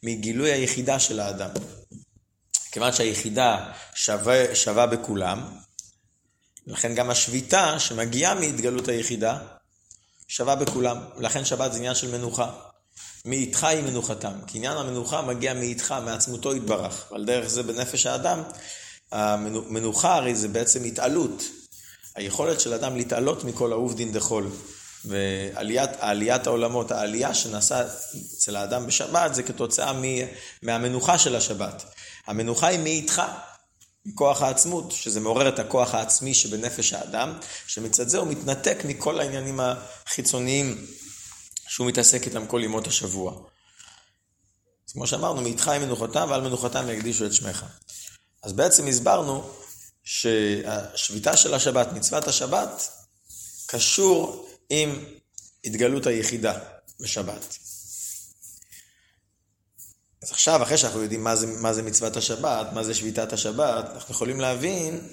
מגילוי 0.04 0.52
היחידה 0.52 1.00
של 1.00 1.20
האדם. 1.20 1.50
כיוון 2.72 2.94
שהיחידה 2.94 3.72
שווה, 3.96 4.56
שווה 4.56 4.86
בכולם, 4.86 5.58
לכן 6.68 6.96
גם 6.96 7.10
השביתה 7.10 7.80
שמגיעה 7.80 8.36
מהתגלות 8.36 8.88
היחידה 8.88 9.38
שווה 10.28 10.56
בכולם. 10.56 10.98
לכן 11.18 11.46
שבת 11.46 11.72
זה 11.72 11.78
עניין 11.78 11.96
של 11.96 12.18
מנוחה. 12.18 12.73
מאיתך 13.26 13.64
היא 13.64 13.84
מנוחתם. 13.84 14.34
כי 14.48 14.58
עניין 14.58 14.78
המנוחה 14.78 15.22
מגיע 15.22 15.54
מאיתך, 15.54 15.96
מעצמותו 16.06 16.56
יתברך. 16.56 17.12
ועל 17.12 17.26
דרך 17.26 17.48
זה 17.48 17.64
בנפש 17.64 18.06
האדם, 18.06 18.42
המנוחה 19.12 20.16
הרי 20.16 20.36
זה 20.36 20.48
בעצם 20.48 20.84
התעלות. 20.84 21.44
היכולת 22.16 22.60
של 22.60 22.74
אדם 22.74 22.96
להתעלות 22.96 23.44
מכל 23.44 23.74
אהוב 23.74 23.96
דין 23.96 24.12
דחול. 24.12 24.50
ועליית 25.06 26.48
העולמות, 26.48 26.92
העלייה 26.92 27.34
שנעשה 27.34 27.84
אצל 28.38 28.56
האדם 28.56 28.88
בשבת 28.88 29.36
זה 29.36 29.44
כתוצאה 29.44 30.02
מהמנוחה 30.64 31.18
של 31.18 31.36
השבת. 31.36 31.84
המנוחה 32.28 32.68
היא 32.68 32.80
מאיתך, 32.80 33.22
מכוח 34.06 34.42
העצמות, 34.42 34.92
שזה 34.92 35.20
מעורר 35.20 35.50
את 35.50 35.60
הכוח 35.60 35.96
העצמי 35.96 36.34
שבנפש 36.34 36.94
האדם, 36.94 37.34
שמצד 37.68 38.08
זה 38.08 38.18
הוא 38.18 38.28
מתנתק 38.28 38.78
מכל 38.86 39.20
העניינים 39.20 39.60
החיצוניים 39.60 40.86
שהוא 41.74 41.88
מתעסק 41.88 42.28
איתם 42.28 42.48
כל 42.48 42.62
ימות 42.64 42.88
השבוע. 42.88 43.32
אז 44.88 44.94
כמו 44.94 45.08
שאמרנו, 45.08 45.42
מאיתך 45.42 45.68
היא 45.68 45.82
מנוחתם 45.82 46.28
ועל 46.30 46.42
מנוחתם 46.42 46.90
יקדישו 46.90 47.26
את 47.26 47.34
שמך. 47.34 47.66
אז 48.44 48.54
בעצם 48.54 48.88
הסברנו 48.88 49.52
שהשביתה 50.04 51.38
של 51.38 51.54
השבת, 51.54 51.88
מצוות 51.94 52.28
השבת, 52.28 52.90
קשור 53.68 54.50
עם 54.70 55.06
התגלות 55.66 56.06
היחידה 56.08 56.60
בשבת. 57.00 57.58
אז 60.24 60.32
עכשיו, 60.32 60.64
אחרי 60.64 60.78
שאנחנו 60.78 61.02
יודעים 61.02 61.24
מה 61.24 61.36
זה, 61.36 61.48
מה 61.48 61.74
זה 61.74 61.82
מצוות 61.82 62.18
השבת, 62.18 62.68
מה 62.74 62.84
זה 62.84 62.94
שביתת 62.94 63.34
השבת, 63.34 63.86
אנחנו 63.96 64.14
יכולים 64.16 64.40
להבין 64.40 65.10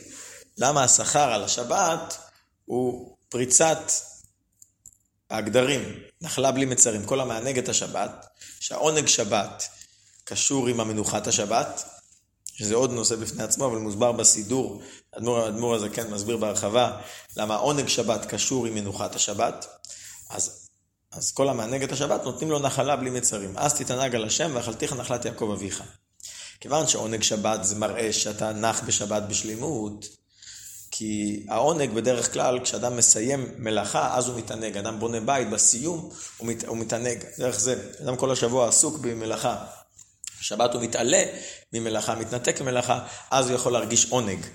למה 0.58 0.84
השכר 0.84 1.32
על 1.32 1.44
השבת 1.44 2.18
הוא 2.64 3.16
פריצת 3.28 3.92
הגדרים, 5.30 6.09
נחלה 6.20 6.52
בלי 6.52 6.64
מצרים, 6.64 7.04
כל 7.04 7.20
המענג 7.20 7.58
את 7.58 7.68
השבת, 7.68 8.26
שהעונג 8.60 9.06
שבת 9.06 9.68
קשור 10.24 10.68
עם 10.68 10.80
המנוחת 10.80 11.26
השבת, 11.26 11.84
שזה 12.54 12.74
עוד 12.74 12.90
נושא 12.90 13.16
בפני 13.16 13.42
עצמו, 13.42 13.66
אבל 13.66 13.78
מוסבר 13.78 14.12
בסידור, 14.12 14.82
האדמו"ר 15.12 15.40
האדמו"ר 15.40 15.74
הזה 15.74 15.88
כן 15.88 16.10
מסביר 16.10 16.36
בהרחבה 16.36 17.00
למה 17.36 17.56
עונג 17.56 17.88
שבת 17.88 18.24
קשור 18.24 18.66
עם 18.66 18.74
מנוחת 18.74 19.14
השבת. 19.14 19.66
אז, 20.30 20.68
אז 21.12 21.32
כל 21.32 21.48
המענג 21.48 21.82
את 21.82 21.92
השבת 21.92 22.24
נותנים 22.24 22.50
לו 22.50 22.58
נחלה 22.58 22.96
בלי 22.96 23.10
מצרים. 23.10 23.58
אז 23.58 23.74
תתענג 23.74 24.14
על 24.14 24.24
השם 24.24 24.50
ואכלתיך 24.54 24.92
נחלת 24.92 25.24
יעקב 25.24 25.50
אביך. 25.54 25.82
כיוון 26.60 26.86
שעונג 26.86 27.22
שבת 27.22 27.64
זה 27.64 27.74
מראה 27.74 28.12
שאתה 28.12 28.52
נח 28.52 28.82
בשבת 28.86 29.22
בשלימות, 29.22 30.06
כי 31.00 31.46
העונג 31.48 31.90
בדרך 31.90 32.32
כלל, 32.32 32.60
כשאדם 32.64 32.96
מסיים 32.96 33.52
מלאכה, 33.58 34.16
אז 34.16 34.28
הוא 34.28 34.38
מתענג. 34.38 34.76
אדם 34.76 35.00
בונה 35.00 35.20
בית, 35.20 35.50
בסיום 35.50 36.10
הוא, 36.36 36.48
מת, 36.48 36.64
הוא 36.64 36.76
מתענג. 36.76 37.24
דרך 37.38 37.60
זה, 37.60 37.90
אדם 38.02 38.16
כל 38.16 38.30
השבוע 38.30 38.68
עסוק 38.68 38.98
במלאכה. 38.98 39.66
בשבת 40.40 40.74
הוא 40.74 40.82
מתעלה 40.82 41.22
ממלאכה, 41.72 42.14
מתנתק 42.14 42.60
ממלאכה, 42.60 43.06
אז 43.30 43.48
הוא 43.48 43.54
יכול 43.54 43.72
להרגיש 43.72 44.10
עונג. 44.10 44.46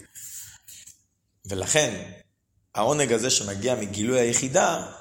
ולכן, 1.46 2.12
העונג 2.76 3.12
הזה 3.12 3.30
שמגיע 3.30 3.76
מגילוי 3.76 4.20
היחידה, 4.20 4.92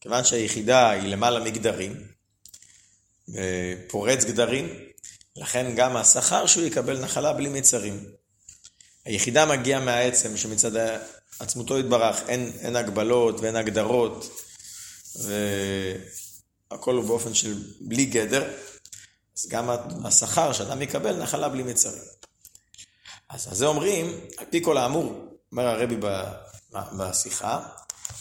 כיוון 0.00 0.24
שהיחידה 0.24 0.90
היא 0.90 1.08
למעלה 1.08 1.40
מגדרים, 1.40 2.06
פורץ 3.88 4.24
גדרים, 4.24 4.74
לכן 5.36 5.72
גם 5.76 5.96
השכר 5.96 6.46
שהוא 6.46 6.64
יקבל 6.64 7.00
נחלה 7.00 7.32
בלי 7.32 7.48
מצרים. 7.48 8.19
היחידה 9.04 9.46
מגיעה 9.46 9.80
מהעצם, 9.80 10.36
שמצד 10.36 10.70
עצמותו 11.38 11.78
יתברך, 11.78 12.16
אין, 12.28 12.52
אין 12.60 12.76
הגבלות 12.76 13.40
ואין 13.40 13.56
הגדרות, 13.56 14.30
והכל 16.70 16.94
הוא 16.94 17.04
באופן 17.04 17.34
של 17.34 17.62
בלי 17.80 18.04
גדר, 18.04 18.52
אז 19.38 19.46
גם 19.48 19.70
השכר 20.04 20.52
שאדם 20.52 20.82
יקבל 20.82 21.22
נחלה 21.22 21.48
בלי 21.48 21.62
מצרים. 21.62 22.02
אז 23.28 23.48
על 23.48 23.54
זה 23.54 23.66
אומרים, 23.66 24.20
על 24.36 24.46
פי 24.50 24.64
כל 24.64 24.78
האמור, 24.78 25.38
אומר 25.52 25.66
הרבי 25.66 25.96
בשיחה, 26.92 27.68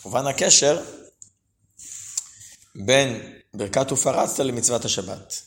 מובן 0.05 0.27
הקשר 0.27 0.83
בין 2.75 3.33
ברכת 3.53 3.91
ופרצת 3.91 4.39
למצוות 4.39 4.85
השבת. 4.85 5.41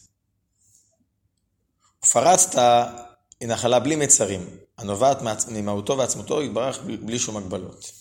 ופרצת 2.05 2.59
היא 3.41 3.49
נחלה 3.49 3.81
בלי 3.81 3.97
מצרים, 3.97 4.57
הנובעת 4.79 5.19
ממהותו 5.49 5.99
ועצמותו, 5.99 6.43
יתברך 6.43 6.79
בלי 6.79 7.19
שום 7.19 7.37
הגבלות. 7.37 7.93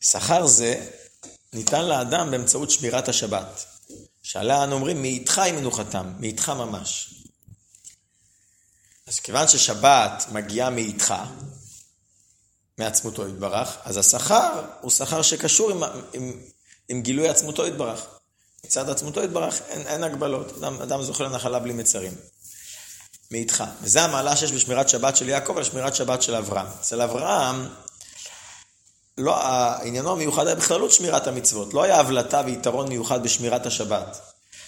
שכר 0.00 0.46
זה 0.46 0.90
ניתן 1.52 1.84
לאדם 1.84 2.30
באמצעות 2.30 2.70
שמירת 2.70 3.08
השבת, 3.08 3.64
שעליה 4.22 4.64
אנו 4.64 4.74
אומרים, 4.74 5.02
מאיתך 5.02 5.38
היא 5.38 5.54
מנוחתם, 5.54 6.12
מאיתך 6.20 6.48
ממש. 6.48 7.14
אז 9.06 9.20
כיוון 9.20 9.48
ששבת 9.48 10.24
מגיעה 10.32 10.70
מאיתך, 10.70 11.14
מעצמותו 12.78 13.28
יתברך, 13.28 13.76
אז 13.84 13.96
השכר 13.96 14.64
הוא 14.80 14.90
שכר 14.90 15.22
שקשור 15.22 15.70
עם, 15.70 15.82
עם, 16.12 16.40
עם 16.88 17.02
גילוי 17.02 17.28
עצמותו 17.28 17.66
יתברך. 17.66 18.06
מצד 18.64 18.88
עצמותו 18.88 19.22
יתברך 19.22 19.60
אין, 19.68 19.86
אין 19.86 20.04
הגבלות, 20.04 20.56
אדם, 20.58 20.82
אדם 20.82 21.02
זוכה 21.02 21.24
לנחלה 21.24 21.58
בלי 21.58 21.72
מצרים. 21.72 22.12
מאיתך. 23.34 23.64
וזה 23.82 24.02
המעלה 24.02 24.36
שיש 24.36 24.52
בשמירת 24.52 24.88
שבת 24.88 25.16
של 25.16 25.28
יעקב 25.28 25.56
על 25.56 25.64
שמירת 25.64 25.94
שבת 25.94 26.22
של 26.22 26.34
אברהם. 26.34 26.66
אצל 26.80 27.02
אברהם, 27.02 27.68
לא, 29.18 29.36
עניינו 29.82 30.12
המיוחד 30.12 30.46
היה 30.46 30.56
בכללות 30.56 30.92
שמירת 30.92 31.26
המצוות. 31.26 31.74
לא 31.74 31.82
היה 31.82 32.00
הבלטה 32.00 32.42
ויתרון 32.46 32.88
מיוחד 32.88 33.22
בשמירת 33.22 33.66
השבת. 33.66 34.20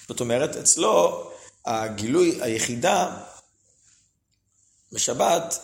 זאת 0.09 0.21
אומרת, 0.21 0.57
אצלו 0.57 1.25
הגילוי, 1.67 2.39
היחידה 2.43 3.17
בשבת, 4.93 5.59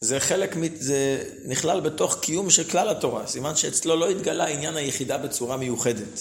זה 0.00 0.20
חלק, 0.20 0.54
זה 0.74 1.24
נכלל 1.44 1.80
בתוך 1.80 2.20
קיום 2.20 2.50
של 2.50 2.70
כלל 2.70 2.88
התורה. 2.88 3.26
סימן 3.26 3.56
שאצלו 3.56 3.96
לא 3.96 4.08
התגלה 4.08 4.46
עניין 4.46 4.76
היחידה 4.76 5.18
בצורה 5.18 5.56
מיוחדת. 5.56 6.20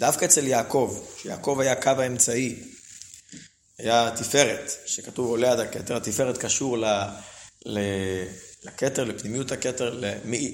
דווקא 0.00 0.24
אצל 0.24 0.46
יעקב, 0.46 1.00
שיעקב 1.22 1.58
היה 1.60 1.74
קו 1.74 1.90
האמצעי, 1.90 2.75
היה 3.78 4.10
תפארת, 4.16 4.72
שכתוב 4.86 5.30
עולה 5.30 5.52
עד 5.52 5.60
הכתר, 5.60 5.96
התפארת 5.96 6.38
קשור 6.38 6.78
ל, 6.78 6.84
ל, 7.66 7.78
לכתר, 8.64 9.04
לפנימיות 9.04 9.52
הכתר, 9.52 10.00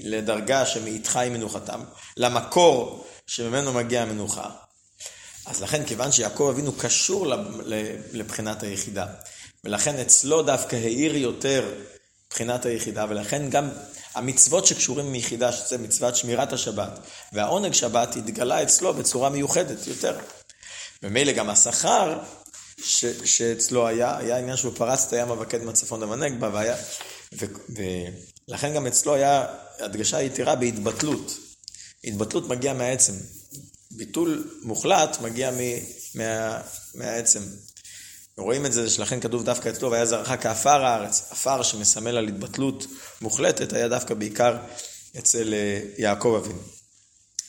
לדרגה 0.03 0.65
שמאיתך 0.65 1.15
היא 1.15 1.31
מנוחתם, 1.31 1.83
למקור 2.17 3.07
שממנו 3.27 3.73
מגיעה 3.73 4.03
המנוחה. 4.03 4.49
אז 5.45 5.61
לכן, 5.61 5.85
כיוון 5.85 6.11
שיעקב 6.11 6.49
אבינו 6.53 6.71
קשור 6.73 7.27
לבחינת 8.11 8.63
היחידה, 8.63 9.05
ולכן 9.63 9.95
אצלו 9.99 10.41
דווקא 10.41 10.75
האיר 10.75 11.15
יותר 11.15 11.73
בחינת 12.29 12.65
היחידה, 12.65 13.05
ולכן 13.09 13.49
גם 13.49 13.69
המצוות 14.15 14.65
שקשורים 14.67 15.11
מיחידה, 15.11 15.51
שזה 15.51 15.77
מצוות 15.77 16.15
שמירת 16.15 16.53
השבת, 16.53 16.99
והעונג 17.33 17.73
שבת 17.73 18.15
התגלה 18.15 18.63
אצלו 18.63 18.93
בצורה 18.93 19.29
מיוחדת 19.29 19.87
יותר. 19.87 20.17
ומילא 21.03 21.31
גם 21.31 21.49
השכר 21.49 22.19
ש, 22.83 23.05
שאצלו 23.25 23.87
היה, 23.87 24.17
היה 24.17 24.37
עניין 24.37 24.57
שהוא 24.57 24.73
פרץ 24.75 25.05
את 25.07 25.13
הים 25.13 25.29
אבקד 25.29 25.63
מהצפון 25.63 25.99
למנגבה, 25.99 26.49
והיה, 26.53 26.75
ו, 27.33 27.45
ולכן 28.47 28.73
גם 28.73 28.87
אצלו 28.87 29.13
היה 29.13 29.45
הדגשה 29.79 30.21
יתרה 30.21 30.55
בהתבטלות. 30.55 31.37
התבטלות 32.03 32.47
מגיעה 32.47 32.73
מהעצם. 32.73 33.13
ביטול 33.91 34.59
מוחלט 34.61 35.17
מגיע 35.21 35.51
מ, 35.51 35.57
מה, 36.15 36.61
מהעצם. 36.95 37.41
רואים 38.37 38.65
את 38.65 38.73
זה, 38.73 38.89
שלכן 38.89 39.19
כתוב 39.19 39.43
דווקא 39.43 39.69
אצלו, 39.69 39.91
והיה 39.91 40.05
זרעך 40.05 40.31
כעפר 40.41 40.85
הארץ. 40.85 41.23
עפר 41.31 41.63
שמסמל 41.63 42.17
על 42.17 42.27
התבטלות 42.27 42.87
מוחלטת, 43.21 43.73
היה 43.73 43.87
דווקא 43.87 44.13
בעיקר 44.13 44.57
אצל 45.17 45.53
אה, 45.53 45.79
יעקב 45.97 46.41
אבינו. 46.43 46.61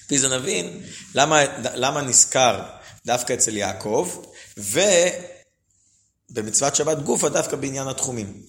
לפי 0.04 0.18
זה 0.18 0.28
נבין 0.28 0.82
למה, 1.14 1.42
למה 1.74 2.02
נזכר 2.02 2.62
דווקא 3.06 3.32
אצל 3.32 3.56
יעקב, 3.56 4.10
ובמצוות 6.30 6.76
שבת 6.76 6.98
גופה 6.98 7.28
דווקא 7.28 7.56
בעניין 7.56 7.88
התחומים. 7.88 8.42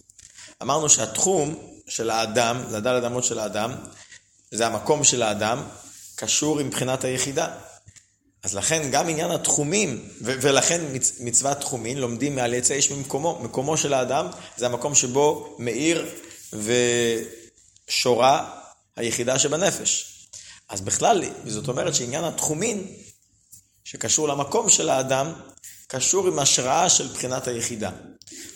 אמרנו 0.61 0.89
שהתחום 0.89 1.55
של 1.87 2.09
האדם, 2.09 2.63
זה 2.69 2.77
הדלת 2.77 3.03
אמות 3.03 3.23
של 3.23 3.39
האדם, 3.39 3.75
זה 4.51 4.67
המקום 4.67 5.03
של 5.03 5.23
האדם, 5.23 5.63
קשור 6.15 6.59
עם 6.59 6.69
בחינת 6.69 7.03
היחידה. 7.03 7.55
אז 8.43 8.55
לכן 8.55 8.91
גם 8.91 9.09
עניין 9.09 9.31
התחומים, 9.31 10.09
ו- 10.21 10.33
ולכן 10.41 10.81
מצ- 10.93 11.19
מצוות 11.19 11.59
תחומין, 11.59 11.97
לומדים 11.97 12.35
מעל 12.35 12.53
יצא 12.53 12.73
איש 12.73 12.91
ממקומו. 12.91 13.39
מקומו 13.43 13.77
של 13.77 13.93
האדם 13.93 14.27
זה 14.57 14.65
המקום 14.65 14.95
שבו 14.95 15.55
מאיר 15.59 16.05
ושורה 17.87 18.59
היחידה 18.95 19.39
שבנפש. 19.39 20.11
אז 20.69 20.81
בכלל, 20.81 21.23
זאת 21.45 21.67
אומרת 21.67 21.95
שעניין 21.95 22.23
התחומין, 22.23 22.87
שקשור 23.85 24.27
למקום 24.27 24.69
של 24.69 24.89
האדם, 24.89 25.33
קשור 25.87 26.27
עם 26.27 26.39
השראה 26.39 26.89
של 26.89 27.07
בחינת 27.07 27.47
היחידה. 27.47 27.89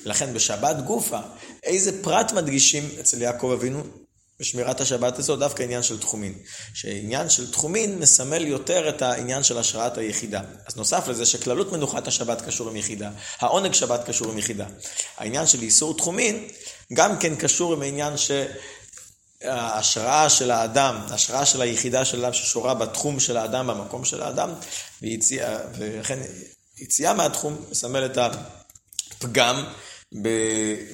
ולכן 0.03 0.33
בשבת 0.33 0.75
גופה, 0.85 1.19
איזה 1.63 2.03
פרט 2.03 2.31
מדגישים 2.31 2.89
אצל 2.99 3.21
יעקב 3.21 3.51
אבינו 3.53 3.83
בשמירת 4.39 4.81
השבת 4.81 5.19
הזו? 5.19 5.35
דווקא 5.35 5.63
עניין 5.63 5.83
של 5.83 5.99
תחומין. 5.99 6.33
שעניין 6.73 7.29
של 7.29 7.51
תחומין 7.51 7.99
מסמל 7.99 8.47
יותר 8.47 8.89
את 8.89 9.01
העניין 9.01 9.43
של 9.43 9.57
השראת 9.57 9.97
היחידה. 9.97 10.41
אז 10.65 10.75
נוסף 10.75 11.07
לזה 11.07 11.25
שכללות 11.25 11.71
מנוחת 11.71 12.07
השבת 12.07 12.41
קשור 12.41 12.69
עם 12.69 12.75
יחידה, 12.75 13.09
העונג 13.39 13.73
שבת 13.73 14.03
קשור 14.07 14.31
עם 14.31 14.37
יחידה. 14.37 14.65
העניין 15.17 15.47
של 15.47 15.61
איסור 15.61 15.97
תחומין 15.97 16.47
גם 16.93 17.19
כן 17.19 17.35
קשור 17.35 17.73
עם 17.73 17.81
העניין 17.81 18.17
ש... 18.17 18.31
ההשראה 19.43 20.29
של 20.29 20.51
האדם, 20.51 20.95
ההשראה 21.09 21.45
של 21.45 21.61
היחידה 21.61 22.05
של 22.05 22.25
האדם 22.25 22.33
ששורה 22.33 22.73
בתחום 22.73 23.19
של 23.19 23.37
האדם, 23.37 23.67
במקום 23.67 24.05
של 24.05 24.21
האדם, 24.21 24.53
ויציאה, 25.01 25.57
ולכן 25.77 26.19
יציאה 26.77 27.13
מהתחום 27.13 27.65
מסמל 27.71 28.05
את 28.05 28.17
הפגם 29.21 29.65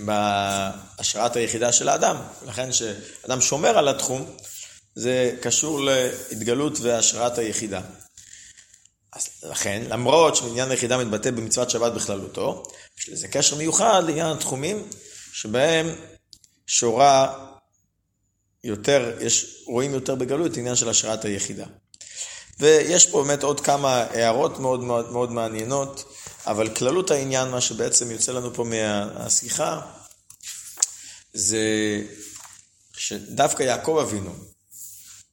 בהשראת 0.05 1.35
היחידה 1.35 1.71
של 1.71 1.89
האדם. 1.89 2.17
לכן 2.47 2.69
כשאדם 2.71 3.41
שומר 3.41 3.77
על 3.77 3.87
התחום, 3.87 4.25
זה 4.95 5.35
קשור 5.41 5.81
להתגלות 5.81 6.79
והשראת 6.81 7.37
היחידה. 7.37 7.81
אז 9.13 9.27
לכן, 9.43 9.83
למרות 9.89 10.35
שעניין 10.35 10.71
היחידה 10.71 10.97
מתבטא 10.97 11.31
במצוות 11.31 11.69
שבת 11.69 11.91
בכללותו, 11.91 12.63
יש 12.99 13.09
לזה 13.09 13.27
קשר 13.27 13.55
מיוחד 13.55 14.03
לעניין 14.07 14.27
התחומים 14.27 14.87
שבהם 15.33 15.95
שורה 16.67 17.33
יותר, 18.65 19.17
יש, 19.21 19.63
רואים 19.67 19.93
יותר 19.93 20.15
בגלות 20.15 20.57
עניין 20.57 20.75
של 20.75 20.89
השראת 20.89 21.25
היחידה. 21.25 21.65
ויש 22.59 23.05
פה 23.05 23.23
באמת 23.23 23.43
עוד 23.43 23.59
כמה 23.59 23.95
הערות 23.95 24.59
מאוד 24.59 24.83
מאוד, 24.83 25.11
מאוד 25.11 25.31
מעניינות, 25.31 26.13
אבל 26.45 26.75
כללות 26.75 27.11
העניין, 27.11 27.49
מה 27.49 27.61
שבעצם 27.61 28.11
יוצא 28.11 28.31
לנו 28.31 28.53
פה 28.53 28.63
מהשיחה, 28.63 29.81
זה 31.33 31.59
שדווקא 32.97 33.63
יעקב 33.63 33.97
אבינו, 34.01 34.31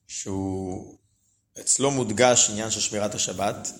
שהוא, 0.07 0.97
אצלו 1.59 1.91
מודגש 1.91 2.49
עניין 2.49 2.71
של 2.71 2.79
שמירת 2.79 3.15
השבת, 3.15 3.71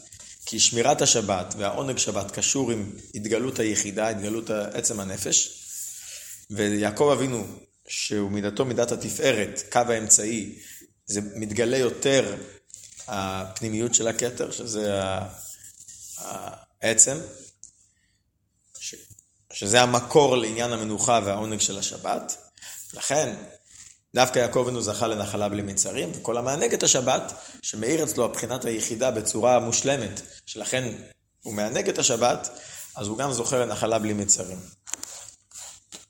כי 0.46 0.60
שמירת 0.60 1.02
השבת 1.02 1.54
והעונג 1.58 1.98
שבת 1.98 2.32
קשור 2.32 2.72
עם 2.72 2.92
התגלות 3.16 3.60
היחידה, 3.60 4.08
התגלות 4.08 4.50
עצם 4.50 5.00
הנפש, 5.00 5.64
ויעקב 6.52 7.10
אבינו 7.14 7.46
שהוא 7.88 8.32
מידתו 8.32 8.66
מידת 8.66 8.92
התפארת, 8.92 9.62
קו 9.72 9.80
האמצעי, 9.90 10.60
זה 11.06 11.22
מתגלה 11.36 11.78
יותר 11.78 12.36
הפנימיות 13.08 13.94
של 13.94 14.08
הכתר, 14.08 14.52
שזה 14.52 15.00
העצם, 16.82 17.18
שזה 19.54 19.82
המקור 19.82 20.38
לעניין 20.38 20.72
המנוחה 20.72 21.20
והעונג 21.26 21.60
של 21.60 21.78
השבת. 21.78 22.38
לכן, 22.94 23.36
דווקא 24.16 24.40
יעקב 24.40 24.60
אבינו 24.60 24.82
זכה 24.82 25.08
לנחלה 25.08 25.50
בלי 25.50 25.62
מצרים, 25.62 26.12
וכל 26.16 26.38
המענג 26.38 26.74
את 26.74 26.84
השבת, 26.84 27.34
שמאיר 27.62 28.04
אצלו 28.04 28.26
הבחינת 28.26 28.66
היחידה 28.66 29.12
בצורה 29.12 29.60
מושלמת, 29.60 30.22
שלכן 30.46 30.94
הוא 31.42 31.54
מענג 31.54 31.90
את 31.90 31.98
השבת, 31.98 32.50
אז 32.96 33.08
הוא 33.08 33.18
גם 33.18 33.32
זוכה 33.32 33.58
לנחלה 33.58 34.00
בלי 34.00 34.14
מצרים. 34.14 34.60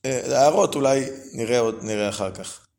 הערות 0.06 0.76
אולי 0.76 1.06
נראה 1.34 1.60
עוד, 1.60 1.80
נראה 1.82 2.10
אחר 2.10 2.32
כך. 2.32 2.63